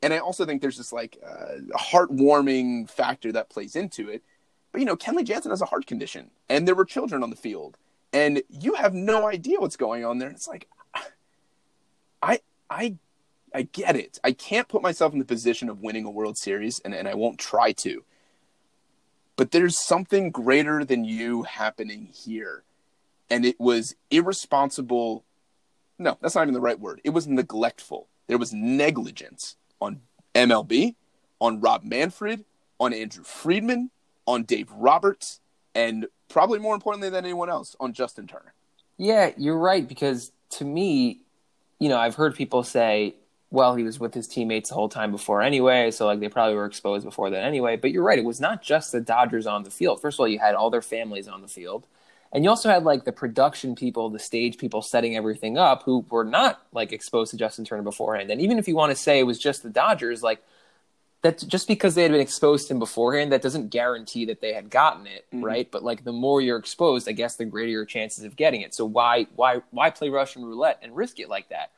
And 0.01 0.13
I 0.13 0.17
also 0.17 0.45
think 0.45 0.61
there's 0.61 0.77
this 0.77 0.91
like 0.91 1.17
uh, 1.25 1.77
heartwarming 1.77 2.89
factor 2.89 3.31
that 3.31 3.49
plays 3.49 3.77
into 3.77 4.09
it. 4.09 4.21
But 4.73 4.79
you 4.79 4.85
know, 4.85 4.97
Kenley 4.97 5.23
Jansen 5.23 5.51
has 5.51 5.61
a 5.61 5.65
heart 5.65 5.85
condition, 5.85 6.31
and 6.49 6.67
there 6.67 6.75
were 6.75 6.83
children 6.83 7.23
on 7.23 7.29
the 7.29 7.35
field, 7.35 7.77
and 8.11 8.41
you 8.49 8.73
have 8.73 8.93
no 8.93 9.27
idea 9.27 9.59
what's 9.59 9.77
going 9.77 10.03
on 10.03 10.17
there. 10.17 10.31
It's 10.31 10.47
like, 10.47 10.67
I, 12.21 12.39
I, 12.69 12.97
I 13.53 13.63
get 13.63 13.95
it. 13.95 14.19
I 14.23 14.31
can't 14.31 14.67
put 14.67 14.81
myself 14.81 15.13
in 15.13 15.19
the 15.19 15.25
position 15.25 15.69
of 15.69 15.81
winning 15.81 16.05
a 16.05 16.09
World 16.09 16.37
Series, 16.37 16.79
and, 16.79 16.93
and 16.93 17.07
I 17.07 17.13
won't 17.13 17.39
try 17.39 17.71
to. 17.73 18.03
But 19.35 19.51
there's 19.51 19.83
something 19.83 20.31
greater 20.31 20.83
than 20.83 21.05
you 21.05 21.43
happening 21.43 22.09
here, 22.13 22.63
and 23.29 23.45
it 23.45 23.59
was 23.59 23.95
irresponsible. 24.11 25.23
No, 25.97 26.17
that's 26.21 26.35
not 26.35 26.43
even 26.43 26.53
the 26.53 26.61
right 26.61 26.79
word. 26.79 27.01
It 27.03 27.11
was 27.11 27.27
neglectful. 27.27 28.07
There 28.27 28.37
was 28.37 28.53
negligence 28.53 29.55
on 29.79 30.01
MLB, 30.35 30.95
on 31.39 31.59
Rob 31.59 31.83
Manfred, 31.83 32.45
on 32.79 32.93
Andrew 32.93 33.23
Friedman, 33.23 33.91
on 34.25 34.43
Dave 34.43 34.71
Roberts, 34.71 35.39
and 35.75 36.07
probably 36.29 36.59
more 36.59 36.75
importantly 36.75 37.09
than 37.09 37.25
anyone 37.25 37.49
else, 37.49 37.75
on 37.79 37.93
Justin 37.93 38.27
Turner. 38.27 38.53
Yeah, 38.97 39.31
you're 39.37 39.57
right. 39.57 39.87
Because 39.87 40.31
to 40.51 40.65
me, 40.65 41.19
you 41.79 41.89
know, 41.89 41.97
I've 41.97 42.15
heard 42.15 42.35
people 42.35 42.63
say, 42.63 43.15
well, 43.53 43.75
he 43.75 43.83
was 43.83 43.99
with 43.99 44.15
his 44.15 44.27
teammates 44.27 44.69
the 44.69 44.75
whole 44.75 44.89
time 44.89 45.11
before 45.11 45.43
anyway, 45.43 45.91
so 45.91 46.07
like 46.07 46.19
they 46.19 46.27
probably 46.27 46.55
were 46.55 46.65
exposed 46.65 47.05
before 47.05 47.29
that 47.29 47.43
anyway. 47.43 47.77
But 47.77 47.91
you're 47.91 48.03
right, 48.03 48.17
it 48.17 48.25
was 48.25 48.39
not 48.41 48.63
just 48.63 48.91
the 48.91 48.99
Dodgers 48.99 49.45
on 49.45 49.61
the 49.61 49.69
field. 49.69 50.01
First 50.01 50.15
of 50.15 50.21
all, 50.21 50.27
you 50.27 50.39
had 50.39 50.55
all 50.55 50.71
their 50.71 50.81
families 50.81 51.27
on 51.27 51.43
the 51.43 51.47
field. 51.47 51.85
And 52.31 52.43
you 52.43 52.49
also 52.49 52.67
had 52.67 52.83
like 52.83 53.05
the 53.05 53.11
production 53.11 53.75
people, 53.75 54.09
the 54.09 54.17
stage 54.17 54.57
people 54.57 54.81
setting 54.81 55.15
everything 55.15 55.59
up 55.59 55.83
who 55.83 56.03
were 56.09 56.23
not 56.23 56.65
like 56.71 56.91
exposed 56.91 57.29
to 57.29 57.37
Justin 57.37 57.63
Turner 57.63 57.83
beforehand. 57.83 58.31
And 58.31 58.41
even 58.41 58.57
if 58.57 58.67
you 58.67 58.75
want 58.75 58.89
to 58.89 58.95
say 58.95 59.19
it 59.19 59.27
was 59.27 59.37
just 59.37 59.61
the 59.61 59.69
Dodgers, 59.69 60.23
like 60.23 60.41
that 61.21 61.37
just 61.47 61.67
because 61.67 61.93
they 61.93 62.01
had 62.01 62.11
been 62.11 62.21
exposed 62.21 62.69
to 62.69 62.73
him 62.73 62.79
beforehand, 62.79 63.31
that 63.33 63.43
doesn't 63.43 63.69
guarantee 63.69 64.25
that 64.25 64.41
they 64.41 64.53
had 64.53 64.71
gotten 64.71 65.05
it, 65.05 65.27
mm-hmm. 65.31 65.45
right? 65.45 65.69
But 65.69 65.83
like 65.83 66.03
the 66.03 66.11
more 66.11 66.41
you're 66.41 66.57
exposed, 66.57 67.07
I 67.07 67.11
guess 67.11 67.35
the 67.35 67.45
greater 67.45 67.69
your 67.69 67.85
chances 67.85 68.23
of 68.23 68.35
getting 68.35 68.61
it. 68.61 68.73
So 68.73 68.83
why 68.83 69.27
why 69.35 69.61
why 69.69 69.91
play 69.91 70.09
Russian 70.09 70.43
roulette 70.43 70.79
and 70.81 70.95
risk 70.95 71.19
it 71.19 71.29
like 71.29 71.49
that? 71.49 71.69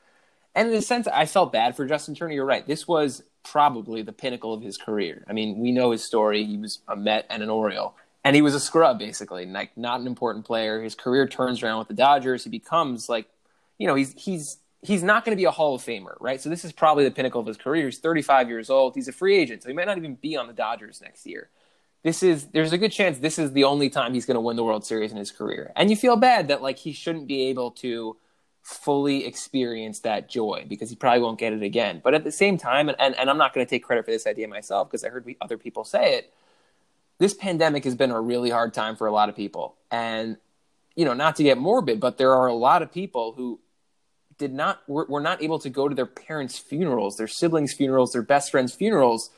And 0.56 0.70
in 0.70 0.76
a 0.76 0.82
sense, 0.82 1.08
I 1.08 1.26
felt 1.26 1.52
bad 1.52 1.76
for 1.76 1.86
Justin 1.86 2.16
Turner. 2.16 2.34
You're 2.34 2.46
right. 2.46 2.66
This 2.66 2.88
was 2.88 3.24
probably 3.44 4.02
the 4.02 4.14
pinnacle 4.14 4.54
of 4.54 4.62
his 4.62 4.78
career. 4.78 5.24
I 5.28 5.34
mean, 5.34 5.60
we 5.60 5.72
know 5.72 5.92
his 5.92 6.06
story. 6.06 6.46
He 6.46 6.58
was 6.58 6.80
a 6.88 6.96
Met 6.96 7.26
and 7.30 7.44
an 7.44 7.50
Oriole 7.50 7.94
and 8.26 8.36
he 8.36 8.42
was 8.42 8.56
a 8.56 8.60
scrub 8.60 8.98
basically, 8.98 9.46
like 9.46 9.78
not 9.78 10.02
an 10.02 10.08
important 10.08 10.46
player. 10.46 10.82
His 10.82 10.96
career 10.96 11.28
turns 11.28 11.62
around 11.62 11.78
with 11.78 11.88
the 11.88 11.94
Dodgers. 11.94 12.44
He 12.44 12.50
becomes 12.50 13.08
like, 13.08 13.28
you 13.78 13.88
know, 13.88 13.94
he's 13.94 14.14
he's 14.18 14.58
he's 14.82 15.04
not 15.04 15.24
going 15.24 15.38
to 15.38 15.40
be 15.40 15.46
a 15.46 15.52
Hall 15.52 15.76
of 15.76 15.84
Famer, 15.84 16.16
right? 16.20 16.42
So 16.42 16.50
this 16.50 16.66
is 16.66 16.72
probably 16.72 17.04
the 17.04 17.12
pinnacle 17.12 17.40
of 17.40 17.48
his 17.48 17.56
career. 17.56 17.86
He's 17.86 18.00
35 18.00 18.50
years 18.50 18.70
old. 18.70 18.96
He's 18.96 19.08
a 19.08 19.12
free 19.12 19.38
agent, 19.38 19.62
so 19.62 19.70
he 19.70 19.76
might 19.76 19.86
not 19.86 19.98
even 19.98 20.16
be 20.16 20.36
on 20.36 20.48
the 20.48 20.54
Dodgers 20.54 21.02
next 21.02 21.28
year. 21.28 21.50
This 22.02 22.24
is 22.24 22.48
there's 22.48 22.74
a 22.74 22.80
good 22.80 22.92
chance 22.92 23.20
this 23.20 23.38
is 23.38 23.54
the 23.54 23.64
only 23.64 23.92
time 23.92 24.16
he's 24.16 24.26
going 24.26 24.36
to 24.36 24.42
win 24.42 24.56
the 24.56 24.64
World 24.64 24.86
Series 24.86 25.12
in 25.12 25.18
his 25.18 25.32
career. 25.32 25.72
And 25.76 25.92
you 25.92 25.96
feel 25.96 26.16
bad 26.16 26.48
that 26.48 26.64
like 26.64 26.80
he 26.80 26.94
shouldn't 26.94 27.28
be 27.28 27.44
able 27.50 27.72
to 27.72 28.18
fully 28.66 29.28
experience 29.28 30.00
that 30.00 30.28
joy 30.28 30.66
because 30.68 30.90
he 30.90 30.96
probably 30.96 31.22
won't 31.22 31.38
get 31.38 31.54
it 31.54 31.62
again. 31.62 32.02
But 32.04 32.16
at 32.16 32.24
the 32.24 32.32
same 32.32 32.58
time, 32.58 32.90
and, 32.90 33.00
and, 33.00 33.16
and 33.16 33.30
I'm 33.30 33.38
not 33.38 33.54
going 33.54 33.64
to 33.64 33.70
take 33.70 33.84
credit 33.84 34.06
for 34.06 34.12
this 34.12 34.26
idea 34.26 34.48
myself 34.48 34.90
because 34.90 35.06
I 35.06 35.10
heard 35.10 35.24
other 35.40 35.58
people 35.58 35.84
say 35.86 36.16
it 36.16 36.34
this 37.18 37.34
pandemic 37.34 37.84
has 37.86 37.96
been 37.96 38.12
a 38.12 38.20
really 38.20 38.50
hard 38.50 38.74
time 38.74 38.96
for 38.96 39.08
a 39.08 39.12
lot 39.12 39.30
of 39.30 39.36
people. 39.36 39.76
And, 39.90 40.38
you 40.96 41.06
know, 41.06 41.14
not 41.14 41.38
to 41.38 41.44
get 41.44 41.58
morbid, 41.58 42.00
but 42.00 42.18
there 42.18 42.34
are 42.34 42.48
a 42.48 42.54
lot 42.54 42.82
of 42.82 42.92
people 42.92 43.34
who 43.34 43.60
did 44.38 44.54
not, 44.54 44.82
were, 44.88 45.06
were 45.06 45.22
not 45.22 45.42
able 45.42 45.60
to 45.60 45.70
go 45.70 45.88
to 45.88 45.96
their 45.96 46.06
parents' 46.06 46.58
funerals, 46.58 47.16
their 47.16 47.28
siblings' 47.28 47.74
funerals, 47.74 48.12
their 48.12 48.22
best 48.22 48.52
friends' 48.52 48.74
funerals 48.74 49.30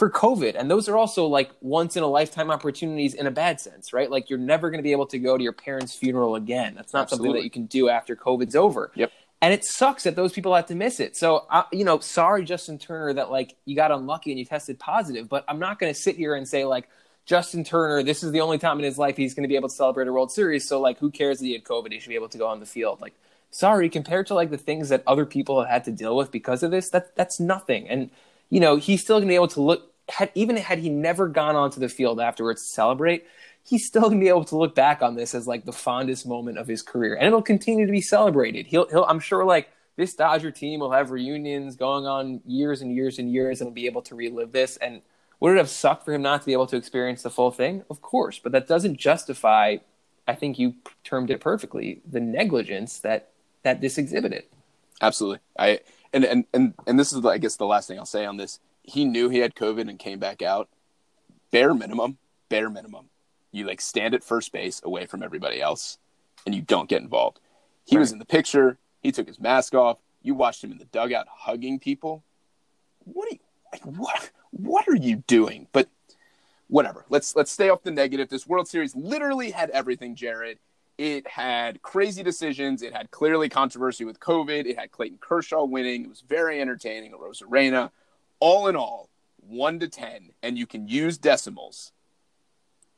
for 0.00 0.08
COVID. 0.08 0.54
And 0.58 0.70
those 0.70 0.88
are 0.88 0.96
also 0.96 1.26
like 1.26 1.50
once 1.60 1.94
in 1.94 2.02
a 2.02 2.06
lifetime 2.06 2.50
opportunities 2.50 3.12
in 3.12 3.26
a 3.26 3.30
bad 3.30 3.60
sense, 3.60 3.92
right? 3.92 4.10
Like 4.10 4.30
you're 4.30 4.38
never 4.38 4.70
going 4.70 4.78
to 4.78 4.82
be 4.82 4.92
able 4.92 5.04
to 5.08 5.18
go 5.18 5.36
to 5.36 5.42
your 5.42 5.52
parents' 5.52 5.94
funeral 5.94 6.36
again. 6.36 6.74
That's 6.74 6.94
not 6.94 7.02
Absolutely. 7.02 7.26
something 7.26 7.38
that 7.38 7.44
you 7.44 7.50
can 7.50 7.66
do 7.66 7.90
after 7.90 8.16
COVID's 8.16 8.56
over. 8.56 8.92
Yep. 8.94 9.12
And 9.42 9.52
it 9.52 9.62
sucks 9.62 10.04
that 10.04 10.16
those 10.16 10.32
people 10.32 10.54
have 10.54 10.64
to 10.68 10.74
miss 10.74 11.00
it. 11.00 11.18
So, 11.18 11.44
uh, 11.50 11.64
you 11.70 11.84
know, 11.84 11.98
sorry, 11.98 12.46
Justin 12.46 12.78
Turner, 12.78 13.12
that 13.12 13.30
like 13.30 13.56
you 13.66 13.76
got 13.76 13.90
unlucky 13.90 14.30
and 14.30 14.38
you 14.38 14.46
tested 14.46 14.78
positive, 14.78 15.28
but 15.28 15.44
I'm 15.46 15.58
not 15.58 15.78
going 15.78 15.92
to 15.92 16.00
sit 16.00 16.16
here 16.16 16.34
and 16.34 16.48
say 16.48 16.64
like, 16.64 16.88
Justin 17.26 17.62
Turner, 17.62 18.02
this 18.02 18.22
is 18.22 18.32
the 18.32 18.40
only 18.40 18.56
time 18.56 18.78
in 18.78 18.86
his 18.86 18.96
life 18.96 19.18
he's 19.18 19.34
going 19.34 19.44
to 19.44 19.48
be 19.50 19.56
able 19.56 19.68
to 19.68 19.74
celebrate 19.74 20.08
a 20.08 20.12
World 20.14 20.32
Series. 20.32 20.66
So, 20.66 20.80
like, 20.80 20.98
who 20.98 21.10
cares 21.10 21.40
that 21.40 21.44
he 21.44 21.52
had 21.52 21.64
COVID? 21.64 21.92
He 21.92 22.00
should 22.00 22.08
be 22.08 22.14
able 22.14 22.30
to 22.30 22.38
go 22.38 22.46
on 22.46 22.58
the 22.58 22.64
field. 22.64 23.02
Like, 23.02 23.12
sorry, 23.50 23.90
compared 23.90 24.28
to 24.28 24.34
like 24.34 24.48
the 24.48 24.56
things 24.56 24.88
that 24.88 25.02
other 25.06 25.26
people 25.26 25.60
have 25.60 25.68
had 25.68 25.84
to 25.84 25.92
deal 25.92 26.16
with 26.16 26.30
because 26.30 26.62
of 26.62 26.70
this, 26.70 26.88
that 26.88 27.14
that's 27.16 27.38
nothing. 27.38 27.86
And 27.86 28.08
you 28.50 28.58
know, 28.60 28.76
he's 28.76 29.00
still 29.00 29.16
going 29.16 29.28
to 29.28 29.32
be 29.32 29.36
able 29.36 29.48
to 29.48 29.62
look. 29.62 29.89
Had, 30.10 30.30
even 30.34 30.56
had 30.56 30.78
he 30.78 30.88
never 30.88 31.28
gone 31.28 31.56
onto 31.56 31.80
the 31.80 31.88
field 31.88 32.20
afterwards 32.20 32.62
to 32.62 32.68
celebrate, 32.68 33.26
he's 33.64 33.86
still 33.86 34.10
to 34.10 34.18
be 34.18 34.28
able 34.28 34.44
to 34.44 34.56
look 34.56 34.74
back 34.74 35.02
on 35.02 35.14
this 35.14 35.34
as 35.34 35.46
like 35.46 35.64
the 35.64 35.72
fondest 35.72 36.26
moment 36.26 36.58
of 36.58 36.66
his 36.66 36.82
career, 36.82 37.14
and 37.14 37.26
it'll 37.26 37.42
continue 37.42 37.86
to 37.86 37.92
be 37.92 38.00
celebrated. 38.00 38.66
He'll, 38.66 38.88
he'll, 38.88 39.04
I'm 39.04 39.20
sure, 39.20 39.44
like 39.44 39.70
this 39.96 40.14
Dodger 40.14 40.50
team 40.50 40.80
will 40.80 40.92
have 40.92 41.10
reunions 41.10 41.76
going 41.76 42.06
on 42.06 42.40
years 42.46 42.82
and 42.82 42.94
years 42.94 43.18
and 43.18 43.32
years, 43.32 43.60
and 43.60 43.74
be 43.74 43.86
able 43.86 44.02
to 44.02 44.14
relive 44.14 44.52
this. 44.52 44.76
And 44.78 45.02
would 45.38 45.52
it 45.52 45.58
have 45.58 45.70
sucked 45.70 46.04
for 46.04 46.12
him 46.12 46.22
not 46.22 46.40
to 46.40 46.46
be 46.46 46.52
able 46.52 46.66
to 46.68 46.76
experience 46.76 47.22
the 47.22 47.30
full 47.30 47.50
thing? 47.50 47.84
Of 47.90 48.02
course, 48.02 48.38
but 48.38 48.52
that 48.52 48.66
doesn't 48.66 48.96
justify. 48.96 49.76
I 50.26 50.34
think 50.34 50.58
you 50.58 50.74
termed 51.02 51.30
it 51.30 51.40
perfectly. 51.40 52.02
The 52.08 52.20
negligence 52.20 52.98
that 53.00 53.30
that 53.62 53.80
this 53.80 53.98
exhibited. 53.98 54.44
Absolutely. 55.00 55.40
I 55.58 55.80
and 56.12 56.24
and 56.24 56.44
and 56.52 56.74
and 56.86 56.98
this 56.98 57.12
is 57.12 57.24
I 57.24 57.38
guess 57.38 57.56
the 57.56 57.66
last 57.66 57.88
thing 57.88 57.98
I'll 57.98 58.06
say 58.06 58.24
on 58.24 58.36
this. 58.36 58.58
He 58.82 59.04
knew 59.04 59.28
he 59.28 59.38
had 59.38 59.54
COVID 59.54 59.88
and 59.88 59.98
came 59.98 60.18
back 60.18 60.42
out. 60.42 60.68
Bare 61.50 61.74
minimum, 61.74 62.18
bare 62.48 62.70
minimum. 62.70 63.06
You 63.52 63.66
like 63.66 63.80
stand 63.80 64.14
at 64.14 64.24
first 64.24 64.52
base 64.52 64.80
away 64.84 65.06
from 65.06 65.22
everybody 65.22 65.60
else, 65.60 65.98
and 66.46 66.54
you 66.54 66.62
don't 66.62 66.88
get 66.88 67.02
involved. 67.02 67.40
He 67.84 67.96
right. 67.96 68.00
was 68.00 68.12
in 68.12 68.18
the 68.18 68.24
picture. 68.24 68.78
He 69.02 69.12
took 69.12 69.26
his 69.26 69.40
mask 69.40 69.74
off. 69.74 69.98
You 70.22 70.34
watched 70.34 70.62
him 70.62 70.70
in 70.70 70.78
the 70.78 70.84
dugout 70.84 71.26
hugging 71.28 71.78
people. 71.78 72.22
What 73.04 73.26
are 73.28 73.32
you 73.32 73.38
like? 73.72 73.82
What? 73.82 74.30
what 74.50 74.88
are 74.88 74.96
you 74.96 75.16
doing? 75.26 75.66
But 75.72 75.88
whatever. 76.68 77.04
Let's 77.08 77.34
let's 77.36 77.50
stay 77.50 77.68
off 77.68 77.82
the 77.82 77.90
negative. 77.90 78.28
This 78.28 78.46
World 78.46 78.68
Series 78.68 78.94
literally 78.94 79.50
had 79.50 79.70
everything, 79.70 80.14
Jared. 80.14 80.58
It 80.98 81.26
had 81.26 81.80
crazy 81.80 82.22
decisions. 82.22 82.82
It 82.82 82.92
had 82.92 83.10
clearly 83.10 83.48
controversy 83.48 84.04
with 84.04 84.20
COVID. 84.20 84.66
It 84.66 84.78
had 84.78 84.90
Clayton 84.90 85.18
Kershaw 85.20 85.64
winning. 85.64 86.04
It 86.04 86.08
was 86.08 86.20
very 86.20 86.60
entertaining. 86.60 87.12
Arozarena. 87.12 87.90
All 88.40 88.66
in 88.68 88.76
all, 88.76 89.08
one 89.38 89.78
to 89.80 89.88
ten, 89.88 90.30
and 90.42 90.58
you 90.58 90.66
can 90.66 90.88
use 90.88 91.18
decimals. 91.18 91.92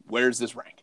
Where's 0.07 0.39
this 0.39 0.55
rank? 0.55 0.83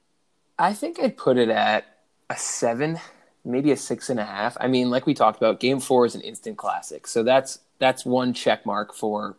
I 0.58 0.74
think 0.74 1.00
I'd 1.00 1.18
put 1.18 1.38
it 1.38 1.50
at 1.50 1.86
a 2.30 2.36
seven, 2.36 3.00
maybe 3.46 3.72
a 3.72 3.78
six 3.78 4.10
and 4.10 4.20
a 4.20 4.26
half. 4.26 4.58
I 4.60 4.68
mean, 4.68 4.90
like 4.90 5.06
we 5.06 5.14
talked 5.14 5.38
about, 5.38 5.60
Game 5.60 5.80
Four 5.80 6.06
is 6.06 6.16
an 6.16 6.22
instant 6.22 6.58
classic, 6.58 7.08
so 7.08 7.24
that's 7.24 7.60
that's 7.80 8.06
one 8.06 8.34
check 8.34 8.66
mark 8.66 8.94
for 8.94 9.38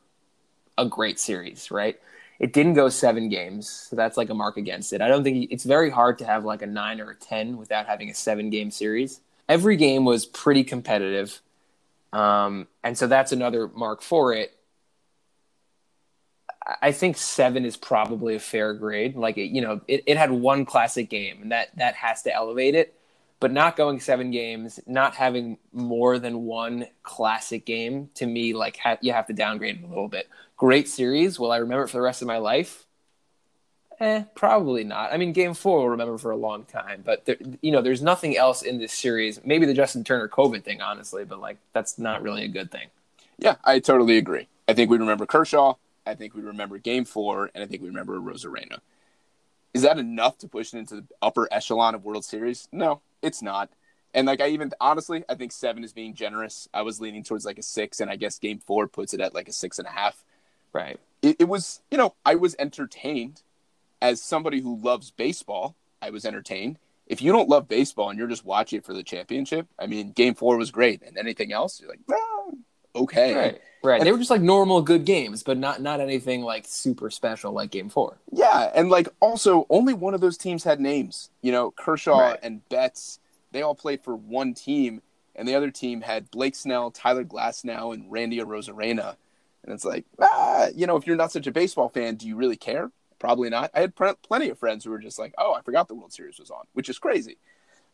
a 0.78 0.86
great 0.86 1.20
series, 1.20 1.70
right? 1.70 2.00
It 2.38 2.54
didn't 2.54 2.72
go 2.72 2.88
seven 2.88 3.28
games, 3.28 3.68
so 3.68 3.96
that's 3.96 4.16
like 4.16 4.30
a 4.30 4.34
mark 4.34 4.56
against 4.56 4.94
it. 4.94 5.02
I 5.02 5.08
don't 5.08 5.22
think 5.22 5.52
it's 5.52 5.64
very 5.64 5.90
hard 5.90 6.18
to 6.20 6.24
have 6.24 6.42
like 6.42 6.62
a 6.62 6.66
nine 6.66 6.98
or 6.98 7.10
a 7.10 7.14
ten 7.14 7.58
without 7.58 7.86
having 7.86 8.08
a 8.08 8.14
seven 8.14 8.48
game 8.48 8.70
series. 8.70 9.20
Every 9.46 9.76
game 9.76 10.06
was 10.06 10.24
pretty 10.24 10.64
competitive, 10.64 11.42
um, 12.14 12.66
and 12.82 12.96
so 12.96 13.06
that's 13.06 13.32
another 13.32 13.68
mark 13.68 14.00
for 14.00 14.32
it. 14.32 14.56
I 16.82 16.92
think 16.92 17.16
seven 17.16 17.64
is 17.64 17.76
probably 17.76 18.34
a 18.34 18.40
fair 18.40 18.74
grade. 18.74 19.16
Like 19.16 19.38
it, 19.38 19.50
you 19.50 19.60
know, 19.60 19.80
it, 19.88 20.02
it 20.06 20.16
had 20.16 20.30
one 20.30 20.64
classic 20.64 21.08
game, 21.10 21.42
and 21.42 21.52
that 21.52 21.76
that 21.76 21.94
has 21.96 22.22
to 22.22 22.34
elevate 22.34 22.74
it. 22.74 22.94
But 23.40 23.52
not 23.52 23.74
going 23.74 24.00
seven 24.00 24.30
games, 24.30 24.80
not 24.86 25.14
having 25.14 25.56
more 25.72 26.18
than 26.18 26.44
one 26.44 26.86
classic 27.02 27.64
game, 27.64 28.10
to 28.16 28.26
me, 28.26 28.52
like 28.52 28.76
ha- 28.76 28.98
you 29.00 29.12
have 29.12 29.26
to 29.28 29.32
downgrade 29.32 29.78
it 29.78 29.84
a 29.84 29.88
little 29.88 30.08
bit. 30.08 30.28
Great 30.58 30.88
series. 30.88 31.40
Will 31.40 31.50
I 31.50 31.56
remember 31.56 31.84
it 31.84 31.88
for 31.88 31.96
the 31.96 32.02
rest 32.02 32.20
of 32.20 32.28
my 32.28 32.36
life? 32.36 32.84
Eh, 33.98 34.24
probably 34.34 34.84
not. 34.84 35.12
I 35.12 35.16
mean, 35.16 35.32
Game 35.32 35.54
Four 35.54 35.78
will 35.78 35.88
remember 35.90 36.18
for 36.18 36.30
a 36.30 36.36
long 36.36 36.64
time, 36.64 37.02
but 37.04 37.26
there, 37.26 37.36
you 37.60 37.70
know, 37.70 37.82
there's 37.82 38.02
nothing 38.02 38.36
else 38.36 38.62
in 38.62 38.78
this 38.78 38.92
series. 38.92 39.40
Maybe 39.44 39.66
the 39.66 39.74
Justin 39.74 40.04
Turner 40.04 40.28
COVID 40.28 40.62
thing, 40.62 40.80
honestly, 40.80 41.24
but 41.24 41.40
like 41.40 41.58
that's 41.72 41.98
not 41.98 42.22
really 42.22 42.44
a 42.44 42.48
good 42.48 42.70
thing. 42.70 42.88
Yeah, 43.38 43.56
I 43.64 43.78
totally 43.78 44.18
agree. 44.18 44.48
I 44.68 44.74
think 44.74 44.90
we 44.90 44.98
remember 44.98 45.26
Kershaw. 45.26 45.74
I 46.06 46.14
think 46.14 46.34
we 46.34 46.42
remember 46.42 46.78
Game 46.78 47.04
Four, 47.04 47.50
and 47.54 47.62
I 47.62 47.66
think 47.66 47.82
we 47.82 47.88
remember 47.88 48.18
Arozarena. 48.18 48.78
Is 49.72 49.82
that 49.82 49.98
enough 49.98 50.38
to 50.38 50.48
push 50.48 50.74
it 50.74 50.78
into 50.78 50.96
the 50.96 51.06
upper 51.22 51.48
echelon 51.52 51.94
of 51.94 52.04
World 52.04 52.24
Series? 52.24 52.68
No, 52.72 53.02
it's 53.22 53.42
not. 53.42 53.70
And 54.12 54.26
like 54.26 54.40
I 54.40 54.48
even 54.48 54.72
honestly, 54.80 55.24
I 55.28 55.34
think 55.36 55.52
seven 55.52 55.84
is 55.84 55.92
being 55.92 56.14
generous. 56.14 56.68
I 56.74 56.82
was 56.82 57.00
leaning 57.00 57.22
towards 57.22 57.44
like 57.44 57.58
a 57.58 57.62
six, 57.62 58.00
and 58.00 58.10
I 58.10 58.16
guess 58.16 58.38
Game 58.38 58.58
Four 58.58 58.88
puts 58.88 59.14
it 59.14 59.20
at 59.20 59.34
like 59.34 59.48
a 59.48 59.52
six 59.52 59.78
and 59.78 59.86
a 59.86 59.92
half. 59.92 60.24
Right. 60.72 60.98
It, 61.22 61.36
it 61.40 61.48
was, 61.48 61.80
you 61.90 61.98
know, 61.98 62.14
I 62.24 62.34
was 62.36 62.56
entertained 62.58 63.42
as 64.02 64.22
somebody 64.22 64.60
who 64.60 64.80
loves 64.80 65.10
baseball, 65.10 65.76
I 66.00 66.10
was 66.10 66.24
entertained. 66.24 66.78
If 67.06 67.20
you 67.20 67.32
don't 67.32 67.48
love 67.48 67.68
baseball 67.68 68.08
and 68.08 68.18
you're 68.18 68.28
just 68.28 68.44
watching 68.44 68.78
it 68.78 68.84
for 68.84 68.94
the 68.94 69.02
championship, 69.02 69.66
I 69.78 69.86
mean, 69.86 70.12
game 70.12 70.34
four 70.34 70.56
was 70.56 70.70
great. 70.70 71.02
And 71.02 71.18
anything 71.18 71.52
else, 71.52 71.80
you're 71.80 71.90
like, 71.90 72.00
ah, 72.10 72.50
okay. 72.94 73.34
Right. 73.34 73.60
Right. 73.82 73.98
And, 73.98 74.06
they 74.06 74.12
were 74.12 74.18
just 74.18 74.30
like 74.30 74.42
normal 74.42 74.82
good 74.82 75.06
games, 75.06 75.42
but 75.42 75.56
not 75.56 75.80
not 75.80 76.00
anything 76.00 76.42
like 76.42 76.64
super 76.66 77.10
special 77.10 77.52
like 77.52 77.70
game 77.70 77.88
four. 77.88 78.18
Yeah. 78.30 78.70
And 78.74 78.90
like 78.90 79.08
also 79.20 79.66
only 79.70 79.94
one 79.94 80.12
of 80.12 80.20
those 80.20 80.36
teams 80.36 80.64
had 80.64 80.80
names. 80.80 81.30
You 81.40 81.52
know, 81.52 81.70
Kershaw 81.70 82.18
right. 82.18 82.38
and 82.42 82.68
Betts, 82.68 83.20
they 83.52 83.62
all 83.62 83.74
played 83.74 84.02
for 84.02 84.14
one 84.14 84.52
team, 84.52 85.00
and 85.34 85.48
the 85.48 85.54
other 85.54 85.70
team 85.70 86.02
had 86.02 86.30
Blake 86.30 86.54
Snell, 86.54 86.90
Tyler 86.90 87.24
Glasnow, 87.24 87.94
and 87.94 88.10
Randy 88.12 88.38
Arozarena. 88.38 89.16
And 89.64 89.74
it's 89.74 89.84
like, 89.84 90.04
ah, 90.20 90.68
you 90.74 90.86
know, 90.86 90.96
if 90.96 91.06
you're 91.06 91.16
not 91.16 91.32
such 91.32 91.46
a 91.46 91.52
baseball 91.52 91.88
fan, 91.88 92.16
do 92.16 92.26
you 92.26 92.36
really 92.36 92.56
care? 92.56 92.90
Probably 93.18 93.50
not. 93.50 93.70
I 93.74 93.80
had 93.80 93.94
plenty 93.94 94.48
of 94.48 94.58
friends 94.58 94.84
who 94.84 94.90
were 94.90 94.98
just 94.98 95.18
like, 95.18 95.34
"Oh, 95.36 95.52
I 95.52 95.60
forgot 95.60 95.88
the 95.88 95.94
World 95.94 96.12
Series 96.12 96.38
was 96.38 96.50
on," 96.50 96.64
which 96.72 96.88
is 96.88 96.98
crazy. 96.98 97.36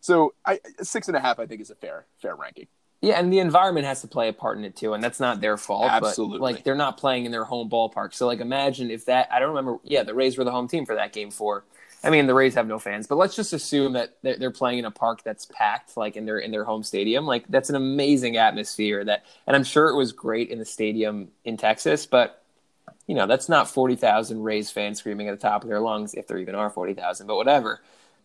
So, 0.00 0.34
I 0.44 0.60
six 0.82 1.08
and 1.08 1.16
a 1.16 1.20
half, 1.20 1.40
I 1.40 1.46
think, 1.46 1.60
is 1.60 1.70
a 1.70 1.74
fair 1.74 2.06
fair 2.18 2.36
ranking. 2.36 2.68
Yeah, 3.06 3.20
and 3.20 3.32
the 3.32 3.38
environment 3.38 3.86
has 3.86 4.00
to 4.00 4.08
play 4.08 4.28
a 4.28 4.32
part 4.32 4.58
in 4.58 4.64
it 4.64 4.74
too, 4.74 4.92
and 4.92 5.02
that's 5.02 5.20
not 5.20 5.40
their 5.40 5.56
fault. 5.56 5.90
Absolutely, 5.90 6.38
but, 6.38 6.42
like 6.42 6.64
they're 6.64 6.74
not 6.74 6.96
playing 6.96 7.24
in 7.24 7.30
their 7.30 7.44
home 7.44 7.70
ballpark. 7.70 8.12
So, 8.12 8.26
like, 8.26 8.40
imagine 8.40 8.90
if 8.90 9.04
that. 9.04 9.28
I 9.30 9.38
don't 9.38 9.50
remember. 9.50 9.78
Yeah, 9.84 10.02
the 10.02 10.14
Rays 10.14 10.36
were 10.36 10.42
the 10.44 10.50
home 10.50 10.66
team 10.66 10.84
for 10.84 10.96
that 10.96 11.12
game 11.12 11.30
four. 11.30 11.64
I 12.02 12.10
mean, 12.10 12.26
the 12.26 12.34
Rays 12.34 12.54
have 12.54 12.66
no 12.66 12.78
fans, 12.78 13.06
but 13.06 13.16
let's 13.16 13.36
just 13.36 13.52
assume 13.52 13.92
that 13.92 14.16
they're, 14.22 14.36
they're 14.36 14.50
playing 14.50 14.80
in 14.80 14.84
a 14.84 14.90
park 14.90 15.22
that's 15.22 15.46
packed, 15.46 15.96
like 15.96 16.16
in 16.16 16.26
their 16.26 16.38
in 16.38 16.50
their 16.50 16.64
home 16.64 16.82
stadium. 16.82 17.26
Like 17.26 17.44
that's 17.48 17.70
an 17.70 17.76
amazing 17.76 18.36
atmosphere. 18.36 19.04
That, 19.04 19.24
and 19.46 19.54
I'm 19.54 19.64
sure 19.64 19.88
it 19.88 19.96
was 19.96 20.10
great 20.10 20.50
in 20.50 20.58
the 20.58 20.64
stadium 20.64 21.28
in 21.44 21.56
Texas, 21.56 22.06
but 22.06 22.42
you 23.06 23.14
know, 23.14 23.26
that's 23.26 23.48
not 23.48 23.70
40,000 23.70 24.42
Rays 24.42 24.70
fans 24.70 24.98
screaming 24.98 25.28
at 25.28 25.38
the 25.38 25.48
top 25.48 25.62
of 25.62 25.68
their 25.68 25.80
lungs, 25.80 26.14
if 26.14 26.26
there 26.26 26.38
even 26.38 26.56
are 26.56 26.70
40,000, 26.70 27.26
but 27.26 27.36
whatever. 27.36 27.80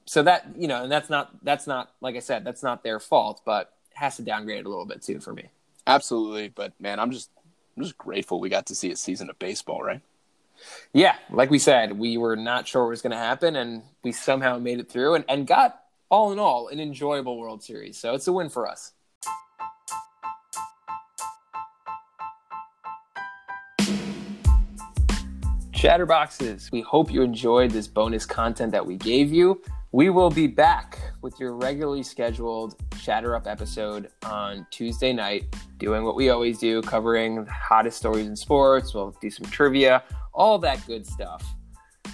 So 0.06 0.24
that, 0.24 0.48
you 0.58 0.68
know, 0.68 0.84
and 0.84 0.92
that's 0.92 1.10
not, 1.10 1.32
that's 1.44 1.68
not, 1.68 1.92
like 2.02 2.16
I 2.16 2.20
said, 2.20 2.44
that's 2.44 2.64
not 2.64 2.84
their 2.84 3.00
fault, 3.00 3.42
but 3.46 3.72
has 4.02 4.16
to 4.16 4.24
downgrade 4.24 4.66
a 4.66 4.70
little 4.70 4.86
bit 4.86 5.04
too 5.04 5.20
for 5.20 5.32
me. 5.32 5.50
Absolutely. 5.86 6.50
But 6.50 6.74
man, 6.80 7.00
I'm 7.00 7.12
just, 7.12 7.30
I'm 7.78 7.84
just 7.84 7.98
grateful 8.00 8.40
we 8.40 8.50
got 8.50 8.66
to 8.66 8.76
see 8.76 8.92
a 8.92 8.96
season 8.96 9.30
of 9.30 9.38
baseball, 9.38 9.84
right? 9.84 10.02
Yeah. 10.92 11.16
Like 11.30 11.52
we 11.52 11.60
said, 11.60 12.00
we 12.00 12.18
were 12.18 12.36
not 12.36 12.68
sure 12.68 12.84
what 12.84 12.90
was 12.90 13.04
going 13.04 13.12
to 13.12 13.18
happen 13.18 13.56
and 13.56 13.84
we 14.04 14.12
somehow 14.12 14.58
made 14.58 14.80
it 14.80 14.90
through 14.90 15.14
and, 15.14 15.26
and 15.30 15.46
got 15.46 15.84
all 16.10 16.32
in 16.32 16.40
all 16.40 16.68
an 16.68 16.80
enjoyable 16.80 17.38
World 17.38 17.64
Series. 17.64 17.98
So 17.98 18.16
it's 18.16 18.28
a 18.28 18.34
win 18.34 18.50
for 18.50 18.68
us. 18.68 18.94
Chatterboxes, 25.72 26.72
we 26.72 26.82
hope 26.82 27.12
you 27.12 27.22
enjoyed 27.22 27.70
this 27.70 27.88
bonus 27.88 28.26
content 28.26 28.72
that 28.72 28.86
we 28.86 28.98
gave 28.98 29.32
you. 29.32 29.62
We 29.92 30.10
will 30.10 30.32
be 30.32 30.48
back 30.48 30.98
with 31.22 31.40
your 31.40 31.54
regularly 31.54 32.04
scheduled 32.04 32.76
Chatter 33.02 33.36
Up 33.36 33.48
episode 33.48 34.10
on 34.24 34.66
Tuesday 34.70 35.12
night, 35.12 35.56
doing 35.78 36.04
what 36.04 36.16
we 36.16 36.30
always 36.30 36.60
do, 36.60 36.82
covering 36.82 37.44
the 37.44 37.52
hottest 37.52 37.98
stories 37.98 38.28
in 38.28 38.36
sports. 38.36 38.94
We'll 38.94 39.16
do 39.22 39.30
some 39.30 39.48
trivia, 39.48 40.04
all 40.34 40.60
that 40.60 40.86
good 40.86 41.06
stuff. 41.06 41.44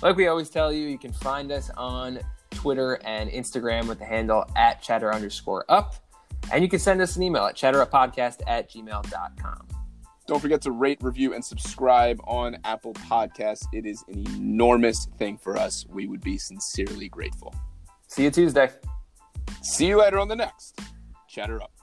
Like 0.02 0.16
we 0.16 0.28
always 0.28 0.50
tell 0.50 0.72
you, 0.72 0.88
you 0.88 0.98
can 0.98 1.12
find 1.12 1.52
us 1.52 1.70
on 1.76 2.20
Twitter 2.52 3.00
and 3.04 3.30
Instagram 3.30 3.88
with 3.88 4.00
the 4.00 4.06
handle 4.06 4.46
at 4.56 4.82
chatter 4.82 5.14
underscore 5.14 5.66
up. 5.70 5.96
And 6.52 6.64
you 6.64 6.70
can 6.70 6.80
send 6.80 7.02
us 7.02 7.16
an 7.18 7.24
email 7.24 7.46
at 7.46 7.56
chatteruppodcast 7.56 8.42
at 8.48 8.72
gmail.com. 8.72 9.68
Don't 10.28 10.42
forget 10.42 10.62
to 10.64 10.72
rate, 10.72 11.00
review, 11.02 11.34
and 11.34 11.44
subscribe 11.44 12.20
on 12.26 12.58
Apple 12.64 12.94
Podcasts. 12.94 13.66
It 13.74 13.86
is 13.86 14.04
an 14.10 14.26
enormous 14.36 15.08
thing 15.18 15.38
for 15.38 15.58
us. 15.58 15.86
We 15.90 16.08
would 16.08 16.22
be 16.22 16.38
sincerely 16.38 17.10
grateful. 17.10 17.56
See 18.08 18.24
you 18.24 18.32
Tuesday. 18.32 18.70
See 19.62 19.88
you 19.88 20.00
later 20.00 20.20
on 20.20 20.28
the 20.28 20.36
next 20.36 20.80
Chatter 21.28 21.62
Up. 21.62 21.77